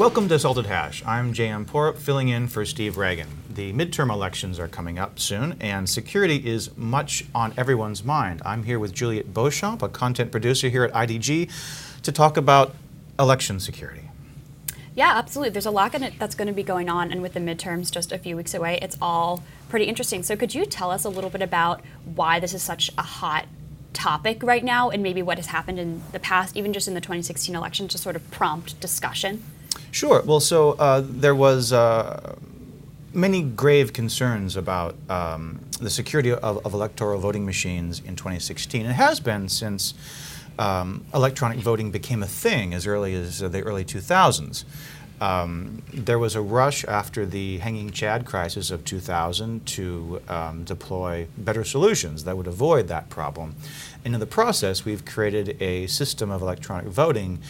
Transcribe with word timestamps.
Welcome 0.00 0.28
to 0.28 0.38
Salted 0.38 0.64
Hash. 0.64 1.04
I'm 1.04 1.34
J.M. 1.34 1.66
Porup, 1.66 1.98
filling 1.98 2.28
in 2.28 2.48
for 2.48 2.64
Steve 2.64 2.94
Ragan. 2.94 3.26
The 3.50 3.74
midterm 3.74 4.10
elections 4.10 4.58
are 4.58 4.66
coming 4.66 4.98
up 4.98 5.18
soon, 5.18 5.56
and 5.60 5.86
security 5.86 6.36
is 6.48 6.74
much 6.74 7.26
on 7.34 7.52
everyone's 7.58 8.02
mind. 8.02 8.40
I'm 8.42 8.62
here 8.62 8.78
with 8.78 8.94
Juliet 8.94 9.34
Beauchamp, 9.34 9.82
a 9.82 9.90
content 9.90 10.32
producer 10.32 10.70
here 10.70 10.84
at 10.84 10.92
IDG, 10.94 11.50
to 12.00 12.12
talk 12.12 12.38
about 12.38 12.74
election 13.18 13.60
security. 13.60 14.09
Yeah, 15.00 15.16
absolutely. 15.16 15.48
There's 15.48 15.64
a 15.64 15.70
lot 15.70 15.92
that's 16.18 16.34
going 16.34 16.48
to 16.48 16.52
be 16.52 16.62
going 16.62 16.90
on, 16.90 17.10
and 17.10 17.22
with 17.22 17.32
the 17.32 17.40
midterms 17.40 17.90
just 17.90 18.12
a 18.12 18.18
few 18.18 18.36
weeks 18.36 18.52
away, 18.52 18.78
it's 18.82 18.98
all 19.00 19.42
pretty 19.70 19.86
interesting. 19.86 20.22
So, 20.22 20.36
could 20.36 20.54
you 20.54 20.66
tell 20.66 20.90
us 20.90 21.06
a 21.06 21.08
little 21.08 21.30
bit 21.30 21.40
about 21.40 21.80
why 22.04 22.38
this 22.38 22.52
is 22.52 22.62
such 22.62 22.90
a 22.98 23.02
hot 23.02 23.46
topic 23.94 24.42
right 24.42 24.62
now, 24.62 24.90
and 24.90 25.02
maybe 25.02 25.22
what 25.22 25.38
has 25.38 25.46
happened 25.46 25.78
in 25.78 26.02
the 26.12 26.18
past, 26.18 26.54
even 26.54 26.74
just 26.74 26.86
in 26.86 26.92
the 26.92 27.00
2016 27.00 27.56
election, 27.56 27.88
to 27.88 27.96
sort 27.96 28.14
of 28.14 28.30
prompt 28.30 28.78
discussion? 28.78 29.42
Sure. 29.90 30.20
Well, 30.20 30.38
so 30.38 30.72
uh, 30.72 31.02
there 31.02 31.34
was 31.34 31.72
uh, 31.72 32.36
many 33.14 33.40
grave 33.40 33.94
concerns 33.94 34.54
about 34.54 34.96
um, 35.08 35.60
the 35.80 35.88
security 35.88 36.30
of, 36.30 36.42
of, 36.42 36.74
electoral 36.74 37.18
voting 37.18 37.46
machines 37.46 38.00
in 38.00 38.16
2016. 38.16 38.84
It 38.84 38.92
has 38.92 39.18
been 39.18 39.48
since 39.48 39.94
um, 40.60 41.04
electronic 41.14 41.58
voting 41.58 41.90
became 41.90 42.22
a 42.22 42.26
thing 42.26 42.74
as 42.74 42.86
early 42.86 43.14
as 43.14 43.42
uh, 43.42 43.48
the 43.48 43.62
early 43.62 43.84
2000s. 43.84 44.64
Um, 45.20 45.82
there 45.92 46.18
was 46.18 46.34
a 46.34 46.40
rush 46.40 46.84
after 46.84 47.26
the 47.26 47.58
hanging 47.58 47.90
Chad 47.90 48.24
crisis 48.24 48.70
of 48.70 48.84
2000 48.84 49.66
to 49.66 50.20
um, 50.28 50.64
deploy 50.64 51.26
better 51.36 51.64
solutions 51.64 52.24
that 52.24 52.36
would 52.36 52.46
avoid 52.46 52.88
that 52.88 53.08
problem. 53.08 53.54
And 54.04 54.14
in 54.14 54.20
the 54.20 54.26
process, 54.26 54.84
we've 54.84 55.04
created 55.04 55.60
a 55.60 55.86
system 55.88 56.30
of 56.30 56.42
electronic 56.42 56.86
voting 56.86 57.40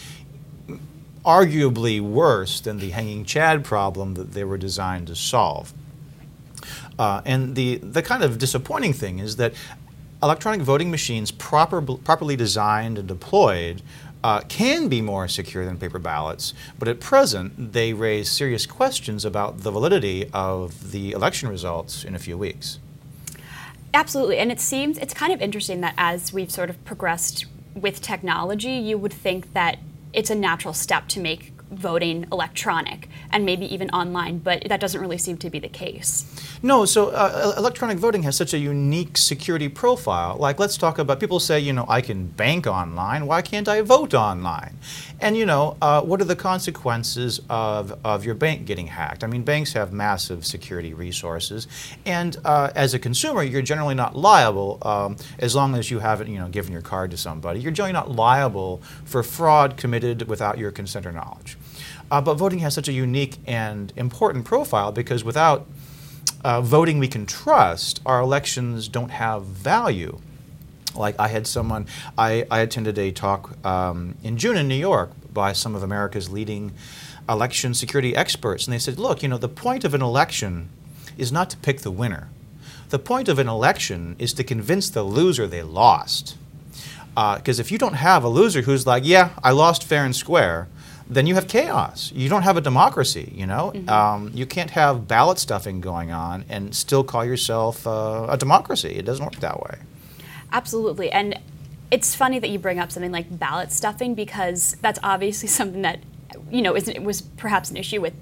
arguably 1.25 2.01
worse 2.01 2.61
than 2.61 2.79
the 2.79 2.89
hanging 2.89 3.25
Chad 3.25 3.63
problem 3.63 4.15
that 4.15 4.31
they 4.31 4.43
were 4.43 4.57
designed 4.57 5.07
to 5.07 5.15
solve. 5.15 5.73
Uh, 6.97 7.21
and 7.25 7.55
the, 7.55 7.77
the 7.77 8.01
kind 8.01 8.23
of 8.23 8.37
disappointing 8.37 8.93
thing 8.93 9.19
is 9.19 9.35
that 9.37 9.53
electronic 10.23 10.61
voting 10.61 10.91
machines 10.91 11.31
proper, 11.31 11.81
properly 11.81 12.35
designed 12.35 12.97
and 12.97 13.07
deployed 13.07 13.81
uh, 14.23 14.41
can 14.41 14.87
be 14.87 15.01
more 15.01 15.27
secure 15.27 15.65
than 15.65 15.77
paper 15.77 15.99
ballots, 15.99 16.53
but 16.77 16.87
at 16.87 16.99
present 16.99 17.73
they 17.73 17.93
raise 17.93 18.29
serious 18.29 18.65
questions 18.65 19.25
about 19.25 19.59
the 19.59 19.71
validity 19.71 20.29
of 20.33 20.91
the 20.91 21.11
election 21.11 21.49
results 21.49 22.03
in 22.03 22.13
a 22.13 22.19
few 22.19 22.37
weeks. 22.37 22.79
Absolutely, 23.93 24.37
and 24.37 24.51
it 24.51 24.59
seems 24.59 24.97
it's 24.99 25.13
kind 25.13 25.33
of 25.33 25.41
interesting 25.41 25.81
that 25.81 25.93
as 25.97 26.31
we've 26.31 26.51
sort 26.51 26.69
of 26.69 26.83
progressed 26.85 27.45
with 27.75 28.01
technology, 28.01 28.73
you 28.73 28.97
would 28.97 29.13
think 29.13 29.53
that 29.53 29.79
it's 30.13 30.29
a 30.29 30.35
natural 30.35 30.73
step 30.73 31.07
to 31.09 31.19
make 31.19 31.53
voting 31.71 32.27
electronic 32.31 33.07
and 33.31 33.45
maybe 33.45 33.71
even 33.73 33.89
online, 33.91 34.39
but 34.39 34.67
that 34.67 34.79
doesn't 34.79 34.99
really 34.99 35.17
seem 35.17 35.37
to 35.37 35.49
be 35.49 35.59
the 35.59 35.69
case. 35.69 36.25
No, 36.61 36.85
so 36.85 37.09
uh, 37.09 37.53
electronic 37.57 37.97
voting 37.97 38.23
has 38.23 38.35
such 38.35 38.53
a 38.53 38.57
unique 38.57 39.17
security 39.17 39.69
profile. 39.69 40.37
Like, 40.37 40.59
let's 40.59 40.77
talk 40.77 40.99
about 40.99 41.19
people 41.19 41.39
say, 41.39 41.59
you 41.59 41.73
know, 41.73 41.85
I 41.87 42.01
can 42.01 42.27
bank 42.27 42.67
online. 42.67 43.25
Why 43.25 43.41
can't 43.41 43.67
I 43.67 43.81
vote 43.81 44.13
online? 44.13 44.77
And, 45.19 45.37
you 45.37 45.45
know, 45.45 45.77
uh, 45.81 46.01
what 46.01 46.19
are 46.21 46.25
the 46.25 46.35
consequences 46.35 47.41
of, 47.49 47.97
of 48.03 48.25
your 48.25 48.35
bank 48.35 48.65
getting 48.65 48.87
hacked? 48.87 49.23
I 49.23 49.27
mean, 49.27 49.43
banks 49.43 49.73
have 49.73 49.93
massive 49.93 50.45
security 50.45 50.93
resources. 50.93 51.67
And 52.05 52.37
uh, 52.43 52.71
as 52.75 52.93
a 52.93 52.99
consumer, 52.99 53.43
you're 53.43 53.61
generally 53.61 53.95
not 53.95 54.15
liable 54.15 54.79
um, 54.81 55.15
as 55.39 55.55
long 55.55 55.75
as 55.75 55.89
you 55.91 55.99
haven't, 55.99 56.27
you 56.27 56.39
know, 56.39 56.47
given 56.47 56.71
your 56.71 56.81
card 56.81 57.11
to 57.11 57.17
somebody. 57.17 57.59
You're 57.59 57.71
generally 57.71 57.93
not 57.93 58.11
liable 58.11 58.81
for 59.05 59.23
fraud 59.23 59.77
committed 59.77 60.27
without 60.27 60.57
your 60.57 60.71
consent 60.71 61.05
or 61.05 61.11
knowledge. 61.11 61.57
Uh, 62.11 62.19
but 62.19 62.35
voting 62.35 62.59
has 62.59 62.73
such 62.73 62.89
a 62.89 62.93
unique 62.93 63.37
and 63.47 63.93
important 63.95 64.43
profile 64.43 64.91
because 64.91 65.23
without 65.23 65.65
uh, 66.43 66.59
voting 66.61 66.99
we 66.99 67.07
can 67.07 67.25
trust, 67.25 68.01
our 68.05 68.19
elections 68.19 68.89
don't 68.89 69.11
have 69.11 69.45
value. 69.45 70.19
Like 70.93 71.15
I 71.17 71.29
had 71.29 71.47
someone, 71.47 71.87
I, 72.17 72.45
I 72.51 72.59
attended 72.59 72.97
a 72.99 73.11
talk 73.11 73.65
um, 73.65 74.15
in 74.23 74.37
June 74.37 74.57
in 74.57 74.67
New 74.67 74.75
York 74.75 75.11
by 75.33 75.53
some 75.53 75.73
of 75.73 75.83
America's 75.83 76.29
leading 76.29 76.73
election 77.29 77.73
security 77.73 78.13
experts, 78.13 78.65
and 78.65 78.73
they 78.73 78.79
said, 78.79 78.99
look, 78.99 79.23
you 79.23 79.29
know, 79.29 79.37
the 79.37 79.47
point 79.47 79.85
of 79.85 79.93
an 79.93 80.01
election 80.01 80.69
is 81.17 81.31
not 81.31 81.49
to 81.51 81.57
pick 81.57 81.79
the 81.79 81.91
winner. 81.91 82.27
The 82.89 82.99
point 82.99 83.29
of 83.29 83.39
an 83.39 83.47
election 83.47 84.17
is 84.19 84.33
to 84.33 84.43
convince 84.43 84.89
the 84.89 85.03
loser 85.03 85.47
they 85.47 85.63
lost. 85.63 86.35
Because 87.15 87.59
uh, 87.59 87.61
if 87.61 87.71
you 87.71 87.77
don't 87.77 87.93
have 87.93 88.25
a 88.25 88.29
loser 88.29 88.63
who's 88.63 88.85
like, 88.85 89.05
yeah, 89.05 89.29
I 89.41 89.51
lost 89.51 89.83
fair 89.83 90.03
and 90.03 90.15
square, 90.15 90.67
then 91.11 91.27
you 91.27 91.35
have 91.35 91.49
chaos. 91.49 92.09
You 92.15 92.29
don't 92.29 92.43
have 92.43 92.55
a 92.55 92.61
democracy. 92.61 93.33
You 93.35 93.45
know, 93.45 93.73
mm-hmm. 93.75 93.89
um, 93.89 94.31
you 94.33 94.45
can't 94.45 94.71
have 94.71 95.09
ballot 95.09 95.39
stuffing 95.39 95.81
going 95.81 96.11
on 96.11 96.45
and 96.47 96.73
still 96.73 97.03
call 97.03 97.25
yourself 97.25 97.85
uh, 97.85 98.27
a 98.29 98.37
democracy. 98.37 98.95
It 98.95 99.03
doesn't 99.03 99.23
work 99.23 99.35
that 99.41 99.61
way. 99.61 99.79
Absolutely, 100.53 101.11
and 101.11 101.37
it's 101.91 102.15
funny 102.15 102.39
that 102.39 102.49
you 102.49 102.57
bring 102.57 102.79
up 102.79 102.91
something 102.91 103.11
like 103.11 103.37
ballot 103.37 103.73
stuffing 103.73 104.15
because 104.15 104.77
that's 104.81 104.99
obviously 105.03 105.47
something 105.59 105.81
that 105.81 105.99
you 106.49 106.61
know 106.61 106.75
is, 106.75 106.91
was 107.01 107.21
perhaps 107.21 107.69
an 107.69 107.77
issue 107.77 107.99
with 107.99 108.13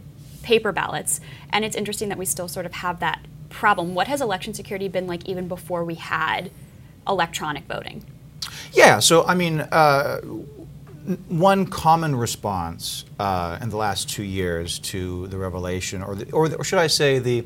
paper 0.41 0.71
ballots, 0.71 1.21
and 1.51 1.63
it's 1.63 1.75
interesting 1.75 2.09
that 2.09 2.17
we 2.17 2.25
still 2.25 2.47
sort 2.47 2.65
of 2.65 2.73
have 2.73 2.99
that 3.01 3.23
problem. 3.49 3.93
What 3.93 4.07
has 4.07 4.19
election 4.19 4.55
security 4.55 4.87
been 4.87 5.05
like 5.05 5.29
even 5.29 5.47
before 5.47 5.85
we 5.85 5.95
had 5.95 6.49
electronic 7.07 7.65
voting? 7.65 8.03
Yeah, 8.73 8.97
so 8.99 9.25
I 9.25 9.35
mean, 9.35 9.61
uh, 9.61 10.21
one 11.27 11.65
common 11.65 12.15
response 12.15 13.05
uh, 13.19 13.57
in 13.61 13.69
the 13.69 13.77
last 13.77 14.09
two 14.09 14.23
years 14.23 14.79
to 14.79 15.27
the 15.27 15.37
revelation, 15.37 16.03
or, 16.03 16.15
the, 16.15 16.31
or, 16.31 16.49
the, 16.49 16.57
or 16.57 16.63
should 16.63 16.79
I 16.79 16.87
say, 16.87 17.19
the 17.19 17.45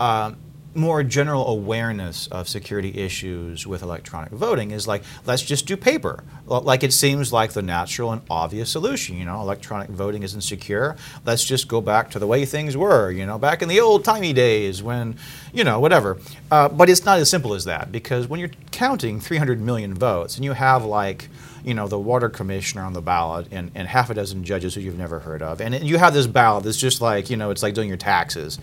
uh, 0.00 0.32
more 0.74 1.02
general 1.02 1.46
awareness 1.48 2.26
of 2.28 2.48
security 2.48 2.98
issues 2.98 3.66
with 3.66 3.82
electronic 3.82 4.32
voting 4.32 4.72
is 4.72 4.88
like, 4.88 5.02
let's 5.24 5.42
just 5.42 5.66
do 5.66 5.76
paper. 5.76 6.24
Like 6.46 6.82
it 6.82 6.92
seems 6.92 7.32
like 7.32 7.52
the 7.52 7.62
natural 7.62 8.12
and 8.12 8.22
obvious 8.28 8.70
solution. 8.70 9.16
You 9.16 9.24
know, 9.24 9.40
electronic 9.40 9.90
voting 9.90 10.22
isn't 10.22 10.40
secure. 10.40 10.96
Let's 11.24 11.44
just 11.44 11.68
go 11.68 11.80
back 11.80 12.10
to 12.10 12.18
the 12.18 12.26
way 12.26 12.44
things 12.44 12.76
were, 12.76 13.10
you 13.10 13.24
know, 13.24 13.38
back 13.38 13.62
in 13.62 13.68
the 13.68 13.80
old 13.80 14.04
timey 14.04 14.32
days 14.32 14.82
when, 14.82 15.16
you 15.52 15.62
know, 15.62 15.78
whatever. 15.78 16.18
Uh, 16.50 16.68
but 16.68 16.88
it's 16.88 17.04
not 17.04 17.18
as 17.18 17.30
simple 17.30 17.54
as 17.54 17.64
that 17.66 17.92
because 17.92 18.26
when 18.26 18.40
you're 18.40 18.50
counting 18.72 19.20
300 19.20 19.60
million 19.60 19.94
votes 19.94 20.36
and 20.36 20.44
you 20.44 20.52
have 20.52 20.84
like, 20.84 21.28
you 21.64 21.74
know, 21.74 21.88
the 21.88 21.98
water 21.98 22.28
commissioner 22.28 22.84
on 22.84 22.92
the 22.92 23.00
ballot 23.00 23.48
and, 23.50 23.70
and 23.74 23.88
half 23.88 24.10
a 24.10 24.14
dozen 24.14 24.44
judges 24.44 24.74
who 24.74 24.80
you've 24.80 24.98
never 24.98 25.20
heard 25.20 25.42
of. 25.42 25.60
And 25.60 25.74
you 25.82 25.98
have 25.98 26.14
this 26.14 26.26
ballot 26.26 26.64
that's 26.64 26.78
just 26.78 27.00
like, 27.00 27.30
you 27.30 27.36
know, 27.36 27.50
it's 27.50 27.62
like 27.62 27.74
doing 27.74 27.88
your 27.88 27.96
taxes. 27.96 28.58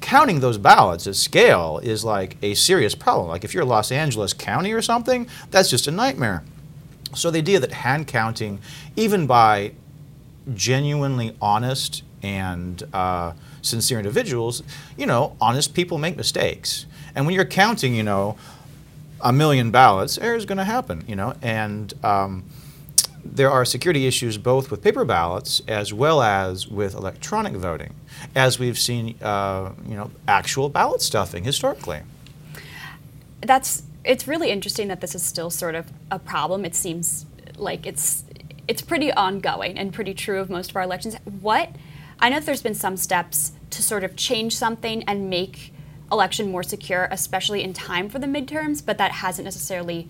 Counting 0.00 0.38
those 0.38 0.58
ballots 0.58 1.06
at 1.08 1.16
scale 1.16 1.80
is 1.82 2.04
like 2.04 2.36
a 2.40 2.54
serious 2.54 2.94
problem. 2.94 3.28
Like 3.28 3.44
if 3.44 3.52
you're 3.52 3.64
Los 3.64 3.90
Angeles 3.90 4.32
County 4.32 4.72
or 4.72 4.80
something, 4.80 5.26
that's 5.50 5.68
just 5.68 5.88
a 5.88 5.90
nightmare. 5.90 6.44
So 7.14 7.30
the 7.30 7.38
idea 7.38 7.58
that 7.58 7.72
hand 7.72 8.06
counting, 8.06 8.60
even 8.94 9.26
by 9.26 9.72
genuinely 10.54 11.36
honest 11.42 12.04
and 12.22 12.82
uh, 12.92 13.32
sincere 13.62 13.98
individuals, 13.98 14.62
you 14.96 15.06
know, 15.06 15.36
honest 15.40 15.74
people 15.74 15.98
make 15.98 16.16
mistakes. 16.16 16.86
And 17.14 17.26
when 17.26 17.34
you're 17.34 17.44
counting, 17.44 17.94
you 17.94 18.04
know, 18.04 18.36
a 19.20 19.32
million 19.32 19.70
ballots, 19.70 20.18
error 20.18 20.36
is 20.36 20.44
going 20.44 20.58
to 20.58 20.64
happen, 20.64 21.04
you 21.06 21.16
know, 21.16 21.34
and 21.42 21.92
um, 22.04 22.44
there 23.24 23.50
are 23.50 23.64
security 23.64 24.06
issues 24.06 24.38
both 24.38 24.70
with 24.70 24.82
paper 24.82 25.04
ballots 25.04 25.60
as 25.68 25.92
well 25.92 26.22
as 26.22 26.68
with 26.68 26.94
electronic 26.94 27.54
voting, 27.54 27.94
as 28.34 28.58
we've 28.58 28.78
seen, 28.78 29.16
uh, 29.22 29.72
you 29.86 29.96
know, 29.96 30.10
actual 30.26 30.68
ballot 30.68 31.02
stuffing 31.02 31.44
historically. 31.44 32.00
That's 33.40 33.82
it's 34.04 34.26
really 34.26 34.50
interesting 34.50 34.88
that 34.88 35.00
this 35.00 35.14
is 35.14 35.22
still 35.22 35.50
sort 35.50 35.74
of 35.74 35.92
a 36.10 36.18
problem. 36.18 36.64
It 36.64 36.74
seems 36.74 37.26
like 37.56 37.86
it's 37.86 38.24
it's 38.66 38.82
pretty 38.82 39.12
ongoing 39.12 39.78
and 39.78 39.92
pretty 39.92 40.14
true 40.14 40.40
of 40.40 40.50
most 40.50 40.70
of 40.70 40.76
our 40.76 40.82
elections. 40.82 41.16
What 41.40 41.70
I 42.20 42.28
know 42.28 42.40
there's 42.40 42.62
been 42.62 42.74
some 42.74 42.96
steps 42.96 43.52
to 43.70 43.82
sort 43.82 44.04
of 44.04 44.16
change 44.16 44.56
something 44.56 45.04
and 45.04 45.28
make 45.30 45.72
election 46.10 46.50
more 46.50 46.62
secure, 46.62 47.08
especially 47.10 47.62
in 47.62 47.72
time 47.72 48.08
for 48.08 48.18
the 48.18 48.26
midterms, 48.26 48.84
but 48.84 48.98
that 48.98 49.12
hasn't 49.12 49.44
necessarily 49.44 50.08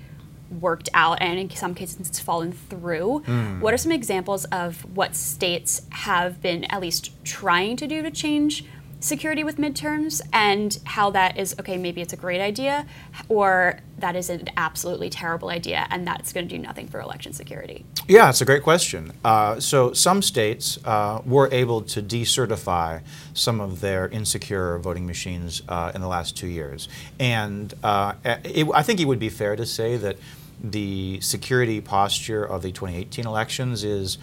worked 0.61 0.89
out 0.95 1.21
and 1.21 1.39
in 1.39 1.51
some 1.51 1.75
cases 1.75 2.01
it's 2.01 2.21
fallen 2.21 2.53
through. 2.53 3.23
Mm. 3.27 3.61
What 3.61 3.75
are 3.75 3.79
some 3.79 3.93
examples 3.93 4.45
of 4.47 4.81
what 4.97 5.15
states 5.15 5.83
have 5.91 6.41
been 6.41 6.65
at 6.65 6.81
least 6.81 7.13
trying 7.25 7.77
to 7.77 7.87
do 7.87 8.03
to 8.03 8.11
change 8.11 8.65
security 9.01 9.45
with 9.45 9.59
midterms 9.59 10.21
and 10.33 10.81
how 10.85 11.11
that 11.11 11.39
is 11.39 11.55
okay 11.61 11.77
maybe 11.77 12.01
it's 12.01 12.13
a 12.13 12.17
great 12.17 12.41
idea 12.41 12.87
or 13.29 13.79
that 13.99 14.17
is 14.17 14.29
an 14.29 14.49
absolutely 14.57 15.09
terrible 15.09 15.51
idea 15.51 15.87
and 15.91 16.07
that's 16.07 16.33
going 16.33 16.49
to 16.49 16.57
do 16.57 16.61
nothing 16.61 16.89
for 16.89 17.01
election 17.01 17.33
security? 17.33 17.85
Yeah 18.09 18.29
it's 18.29 18.41
a 18.41 18.45
great 18.45 18.63
question. 18.63 19.13
Uh, 19.25 19.61
so 19.61 19.93
some 19.93 20.23
states 20.23 20.79
uh, 20.85 21.21
were 21.25 21.49
able 21.53 21.83
to 21.83 22.03
decertify 22.03 23.03
some 23.35 23.61
of 23.61 23.81
their 23.81 24.09
insecure 24.09 24.79
voting 24.79 25.07
machines 25.07 25.63
uh, 25.69 25.93
in 25.95 26.01
the 26.01 26.09
last 26.09 26.37
two 26.37 26.49
years. 26.49 26.89
And 27.21 27.73
uh, 27.83 28.15
it, 28.25 28.69
i 28.75 28.83
think 28.83 29.01
it 29.01 29.05
would 29.07 29.19
be 29.19 29.29
fair 29.29 29.57
to 29.57 29.67
say 29.67 29.97
that 29.97 30.17
the 30.63 31.21
security 31.21 31.81
posture 31.81 32.45
of 32.45 32.63
the 32.63 32.73
2018 32.73 33.27
elections 33.27 33.85
is 33.85 34.19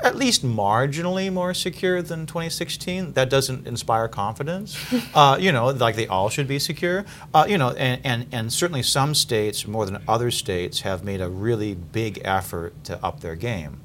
at 0.00 0.16
least 0.16 0.44
marginally 0.44 1.32
more 1.32 1.52
secure 1.54 2.02
than 2.02 2.26
2016. 2.26 3.14
That 3.14 3.28
doesn't 3.28 3.66
inspire 3.66 4.08
confidence. 4.08 4.76
uh, 5.14 5.36
you 5.40 5.50
know, 5.50 5.66
like 5.66 5.96
they 5.96 6.06
all 6.06 6.28
should 6.28 6.46
be 6.46 6.58
secure. 6.58 7.04
Uh, 7.34 7.46
you 7.48 7.58
know, 7.58 7.70
and, 7.70 8.00
and, 8.04 8.26
and 8.30 8.52
certainly 8.52 8.82
some 8.82 9.14
states, 9.14 9.66
more 9.66 9.86
than 9.86 10.02
other 10.06 10.30
states, 10.30 10.80
have 10.80 11.04
made 11.04 11.20
a 11.20 11.28
really 11.28 11.74
big 11.74 12.20
effort 12.24 12.72
to 12.84 13.02
up 13.04 13.20
their 13.20 13.34
game. 13.34 13.80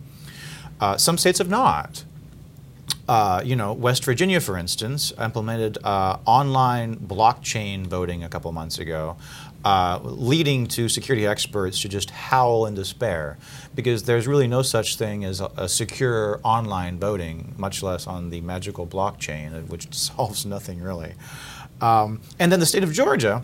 Uh, 0.80 0.98
some 0.98 1.18
states 1.18 1.40
have 1.40 1.50
not. 1.50 2.04
Uh, 3.08 3.42
you 3.44 3.56
know, 3.56 3.74
West 3.74 4.06
Virginia, 4.06 4.40
for 4.40 4.58
instance, 4.58 5.12
implemented 5.20 5.78
uh, 5.84 6.18
online 6.26 6.96
blockchain 6.96 7.86
voting 7.86 8.24
a 8.24 8.30
couple 8.30 8.50
months 8.54 8.80
ago, 8.80 9.18
uh, 9.66 10.00
leading 10.04 10.68
to 10.68 10.90
security 10.90 11.26
experts 11.26 11.82
to 11.82 11.90
just 11.90 12.10
howl 12.10 12.66
in 12.66 12.76
despair 12.76 13.38
because 13.76 14.04
there's 14.04 14.28
really 14.28 14.48
no 14.48 14.62
such 14.62 14.98
thing 14.98 15.24
as 15.24 15.40
a, 15.40 15.50
a, 15.56 15.70
secure 15.70 16.42
online 16.44 17.00
voting, 17.00 17.54
much 17.58 17.82
less 17.82 18.06
on 18.06 18.30
the 18.30 18.42
magical 18.42 18.86
blockchain, 18.86 19.68
which 19.70 19.94
solves 19.94 20.46
nothing 20.46 20.82
really. 20.82 21.14
Um, 21.80 22.22
and 22.40 22.52
then 22.52 22.60
the 22.60 22.66
state 22.66 22.84
of 22.84 22.92
Georgia, 22.92 23.44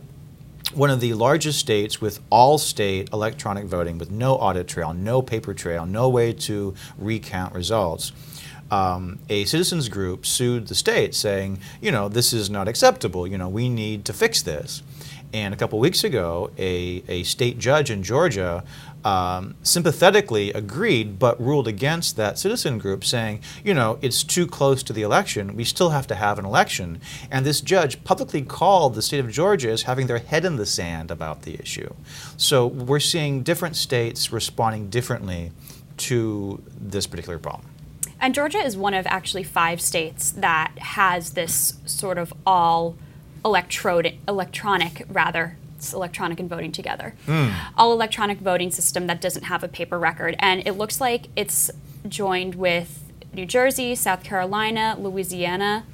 one 0.74 0.90
of 0.90 1.00
the 1.00 1.14
largest 1.14 1.60
states 1.60 2.02
with 2.02 2.20
all 2.30 2.58
state 2.58 3.10
electronic 3.12 3.66
voting 3.66 3.98
with 3.98 4.12
no 4.12 4.36
audit 4.36 4.68
trail, 4.68 4.94
no 4.94 5.22
paper 5.22 5.54
trail, 5.54 5.86
no 5.86 6.10
way 6.10 6.34
to 6.34 6.74
recount 6.98 7.54
results. 7.54 8.12
Um, 8.72 9.20
a 9.30 9.46
citizens 9.46 9.90
group 9.90 10.26
sued 10.26 10.68
the 10.68 10.76
state 10.76 11.16
saying, 11.16 11.60
you 11.82 11.92
know, 11.92 12.08
this 12.08 12.34
is 12.34 12.50
not 12.50 12.68
acceptable. 12.68 13.26
You 13.26 13.38
know, 13.38 13.50
we 13.50 13.68
need 13.68 14.06
to 14.06 14.14
fix 14.14 14.44
this. 14.44 14.84
And 15.32 15.54
a 15.54 15.58
couple 15.58 15.80
weeks 15.80 16.04
ago, 16.04 16.50
a, 16.58 17.04
a 17.08 17.24
state 17.24 17.60
judge 17.60 17.92
in 17.92 18.02
Georgia 18.02 18.64
um, 19.06 19.56
sympathetically 19.64 20.52
agreed 20.52 21.20
but 21.20 21.40
ruled 21.40 21.68
against 21.68 22.18
that 22.18 22.38
citizen 22.38 22.80
group, 22.80 23.06
saying, 23.06 23.42
you 23.64 23.74
know, 23.74 24.00
it's 24.02 24.24
too 24.24 24.48
close 24.48 24.84
to 24.84 24.94
the 24.94 25.04
election. 25.04 25.56
We 25.56 25.64
still 25.64 25.92
have 25.92 26.08
to 26.08 26.16
have 26.16 26.40
an 26.40 26.46
election. 26.46 27.00
And 27.32 27.46
this 27.46 27.62
judge 27.62 28.04
publicly 28.04 28.42
called 28.42 28.96
the 28.96 29.02
state 29.02 29.20
of 29.20 29.32
Georgia 29.32 29.70
as 29.70 29.84
having 29.84 30.08
their 30.08 30.18
head 30.18 30.46
in 30.46 30.56
the 30.58 30.66
sand 30.66 31.12
about 31.12 31.44
the 31.44 31.60
issue. 31.60 31.94
So 32.36 32.68
we're 32.68 33.00
seeing 33.00 33.44
different 33.44 33.76
states 33.76 34.32
responding 34.32 34.90
differently 34.90 35.52
to 35.98 36.62
this 36.80 37.08
particular 37.08 37.38
problem. 37.38 37.68
And 38.22 38.34
Georgia 38.34 38.58
is 38.58 38.76
one 38.76 38.94
of 38.94 39.08
actually 39.08 39.44
five 39.44 39.80
states 39.80 40.32
that 40.32 40.78
has 40.80 41.32
this 41.32 41.76
sort 41.86 42.18
of 42.18 42.34
all 42.46 42.98
electronic, 43.44 44.18
electronic 44.28 45.06
rather, 45.10 45.58
it's 45.78 45.94
electronic 45.94 46.40
and 46.40 46.50
voting 46.50 46.72
together. 46.72 47.16
Mm. 47.26 47.54
All 47.78 47.94
electronic 47.94 48.40
voting 48.40 48.70
system 48.72 49.08
that 49.08 49.22
doesn't 49.22 49.44
have 49.44 49.64
a 49.64 49.68
paper 49.68 49.98
record. 49.98 50.36
And 50.40 50.66
it 50.68 50.74
looks 50.74 51.00
like 51.00 51.28
it's 51.36 51.72
joined 52.08 52.56
with 52.56 53.04
New 53.34 53.46
Jersey, 53.46 53.96
South 53.96 54.24
Carolina, 54.24 54.96
Louisiana, 55.00 55.86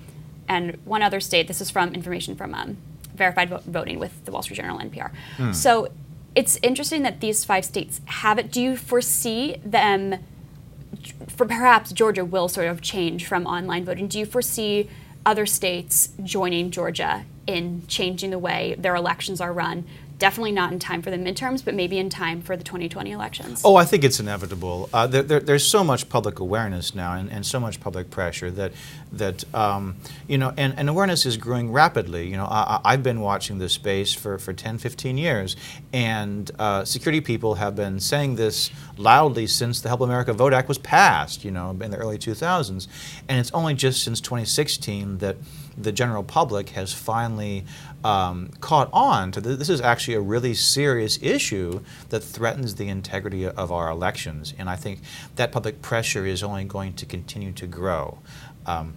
and 0.47 0.77
one 0.85 1.01
other 1.01 1.19
state. 1.19 1.47
This 1.47 1.61
is 1.61 1.69
from 1.69 1.93
information 1.93 2.35
from 2.35 2.53
um, 2.53 2.77
verified 3.13 3.49
vo- 3.49 3.61
voting 3.65 3.99
with 3.99 4.25
the 4.25 4.31
Wall 4.31 4.41
Street 4.41 4.57
Journal 4.57 4.79
NPR. 4.79 5.11
Mm. 5.37 5.53
So 5.53 5.89
it's 6.33 6.57
interesting 6.61 7.03
that 7.03 7.21
these 7.21 7.45
five 7.45 7.65
states 7.65 8.01
have 8.05 8.39
it. 8.39 8.51
Do 8.51 8.61
you 8.61 8.77
foresee 8.77 9.57
them, 9.63 10.23
for 11.27 11.45
perhaps 11.45 11.91
Georgia 11.91 12.25
will 12.25 12.47
sort 12.47 12.67
of 12.67 12.81
change 12.81 13.25
from 13.25 13.45
online 13.45 13.85
voting? 13.85 14.07
Do 14.07 14.19
you 14.19 14.25
foresee 14.25 14.89
other 15.25 15.45
states 15.45 16.09
joining 16.23 16.71
Georgia 16.71 17.25
in 17.47 17.83
changing 17.87 18.31
the 18.31 18.39
way 18.39 18.75
their 18.77 18.95
elections 18.95 19.41
are 19.41 19.53
run. 19.53 19.85
Definitely 20.17 20.53
not 20.53 20.71
in 20.71 20.79
time 20.79 21.01
for 21.01 21.11
the 21.11 21.17
midterms, 21.17 21.63
but 21.63 21.73
maybe 21.73 21.97
in 21.97 22.09
time 22.09 22.41
for 22.41 22.55
the 22.55 22.63
2020 22.63 23.11
elections. 23.11 23.61
Oh, 23.65 23.75
I 23.75 23.83
think 23.83 24.05
it's 24.05 24.17
inevitable. 24.17 24.89
Uh, 24.93 25.07
there, 25.07 25.23
there, 25.23 25.39
there's 25.41 25.67
so 25.67 25.83
much 25.83 26.07
public 26.07 26.39
awareness 26.39 26.95
now 26.95 27.15
and, 27.15 27.29
and 27.29 27.45
so 27.45 27.59
much 27.59 27.81
public 27.81 28.09
pressure 28.09 28.49
that, 28.51 28.71
that 29.11 29.43
um, 29.53 29.97
you 30.29 30.37
know, 30.37 30.53
and, 30.55 30.73
and 30.79 30.87
awareness 30.87 31.25
is 31.25 31.35
growing 31.35 31.69
rapidly. 31.69 32.29
You 32.29 32.37
know, 32.37 32.47
I, 32.49 32.91
have 32.91 33.03
been 33.03 33.19
watching 33.19 33.57
this 33.57 33.73
space 33.73 34.13
for, 34.13 34.37
for 34.37 34.53
10, 34.53 34.77
15 34.77 35.17
years, 35.17 35.57
and 35.91 36.49
uh, 36.59 36.85
security 36.85 37.19
people 37.19 37.55
have 37.55 37.75
been 37.75 37.99
saying 37.99 38.37
this 38.37 38.71
loudly 38.95 39.47
since 39.47 39.81
the 39.81 39.89
Help 39.89 39.99
America 39.99 40.31
Vote 40.31 40.53
Act 40.53 40.69
was 40.69 40.77
passed, 40.77 41.43
you 41.43 41.51
know, 41.51 41.71
in 41.71 41.91
the 41.91 41.97
early 41.97 42.17
2000s. 42.17 42.87
And 43.27 43.37
it's 43.37 43.51
only 43.51 43.73
just 43.73 44.01
since 44.01 44.21
2016 44.21 45.17
that 45.17 45.35
the 45.77 45.91
general 45.91 46.23
public 46.23 46.69
has 46.69 46.93
finally 46.93 47.65
um, 48.03 48.49
caught 48.61 48.89
on 48.93 49.31
to 49.31 49.41
this. 49.41 49.57
This 49.57 49.69
is 49.69 49.81
actually 49.81 50.15
a 50.15 50.21
really 50.21 50.53
serious 50.53 51.19
issue 51.21 51.81
that 52.09 52.21
threatens 52.21 52.75
the 52.75 52.87
integrity 52.87 53.45
of 53.45 53.71
our 53.71 53.89
elections, 53.89 54.53
and 54.57 54.69
I 54.69 54.75
think 54.75 54.99
that 55.35 55.51
public 55.51 55.81
pressure 55.81 56.25
is 56.25 56.43
only 56.43 56.63
going 56.63 56.93
to 56.93 57.05
continue 57.05 57.51
to 57.53 57.67
grow. 57.67 58.19
Um, 58.65 58.93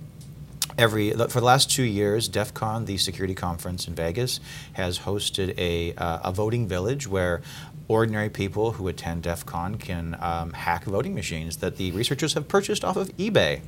every 0.76 1.10
for 1.10 1.40
the 1.40 1.46
last 1.46 1.70
two 1.70 1.82
years, 1.82 2.28
DEF 2.28 2.54
CON, 2.54 2.84
the 2.84 2.96
security 2.96 3.34
conference 3.34 3.88
in 3.88 3.94
Vegas, 3.94 4.40
has 4.74 5.00
hosted 5.00 5.58
a, 5.58 5.94
uh, 5.94 6.20
a 6.24 6.32
voting 6.32 6.68
village 6.68 7.06
where 7.06 7.42
ordinary 7.88 8.28
people 8.28 8.72
who 8.72 8.86
attend 8.86 9.22
DEF 9.22 9.46
CON 9.46 9.76
can 9.76 10.16
um, 10.20 10.52
hack 10.52 10.84
voting 10.84 11.14
machines 11.14 11.56
that 11.58 11.76
the 11.76 11.90
researchers 11.92 12.34
have 12.34 12.46
purchased 12.46 12.84
off 12.84 12.96
of 12.96 13.08
eBay. 13.16 13.60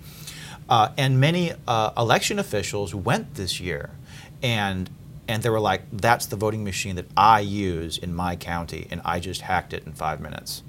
Uh, 0.71 0.93
and 0.97 1.19
many 1.19 1.53
uh, 1.67 1.91
election 1.99 2.39
officials 2.39 2.95
went 2.95 3.35
this 3.35 3.61
year, 3.61 3.91
and 4.41 4.89
and 5.27 5.43
they 5.43 5.51
were 5.51 5.61
like, 5.61 5.83
"That's 5.93 6.27
the 6.27 6.37
voting 6.37 6.63
machine 6.63 6.95
that 6.95 7.07
I 7.17 7.41
use 7.41 7.99
in 7.99 8.15
my 8.15 8.37
county, 8.37 8.87
and 8.91 9.01
I 9.05 9.19
just 9.19 9.43
hacked 9.43 9.75
it 9.75 9.85
in 9.85 9.93
five 9.93 10.21
minutes." 10.21 10.63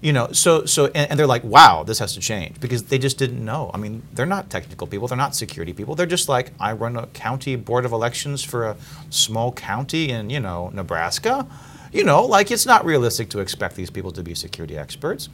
You 0.00 0.14
know, 0.14 0.32
so 0.32 0.64
so 0.64 0.86
and, 0.86 1.10
and 1.10 1.18
they're 1.18 1.26
like, 1.26 1.44
"Wow, 1.44 1.82
this 1.82 1.98
has 1.98 2.14
to 2.14 2.20
change," 2.20 2.60
because 2.60 2.84
they 2.84 2.98
just 2.98 3.18
didn't 3.18 3.44
know. 3.44 3.70
I 3.74 3.76
mean, 3.76 4.02
they're 4.14 4.24
not 4.24 4.48
technical 4.48 4.86
people; 4.86 5.06
they're 5.06 5.18
not 5.18 5.36
security 5.36 5.74
people. 5.74 5.94
They're 5.94 6.06
just 6.06 6.30
like, 6.30 6.52
"I 6.58 6.72
run 6.72 6.96
a 6.96 7.06
county 7.08 7.56
board 7.56 7.84
of 7.84 7.92
elections 7.92 8.42
for 8.42 8.68
a 8.68 8.76
small 9.10 9.52
county 9.52 10.08
in 10.08 10.30
you 10.30 10.40
know 10.40 10.70
Nebraska." 10.72 11.46
You 11.92 12.04
know, 12.04 12.24
like 12.24 12.50
it's 12.50 12.64
not 12.64 12.86
realistic 12.86 13.28
to 13.30 13.40
expect 13.40 13.76
these 13.76 13.90
people 13.90 14.12
to 14.12 14.22
be 14.22 14.34
security 14.34 14.78
experts. 14.78 15.28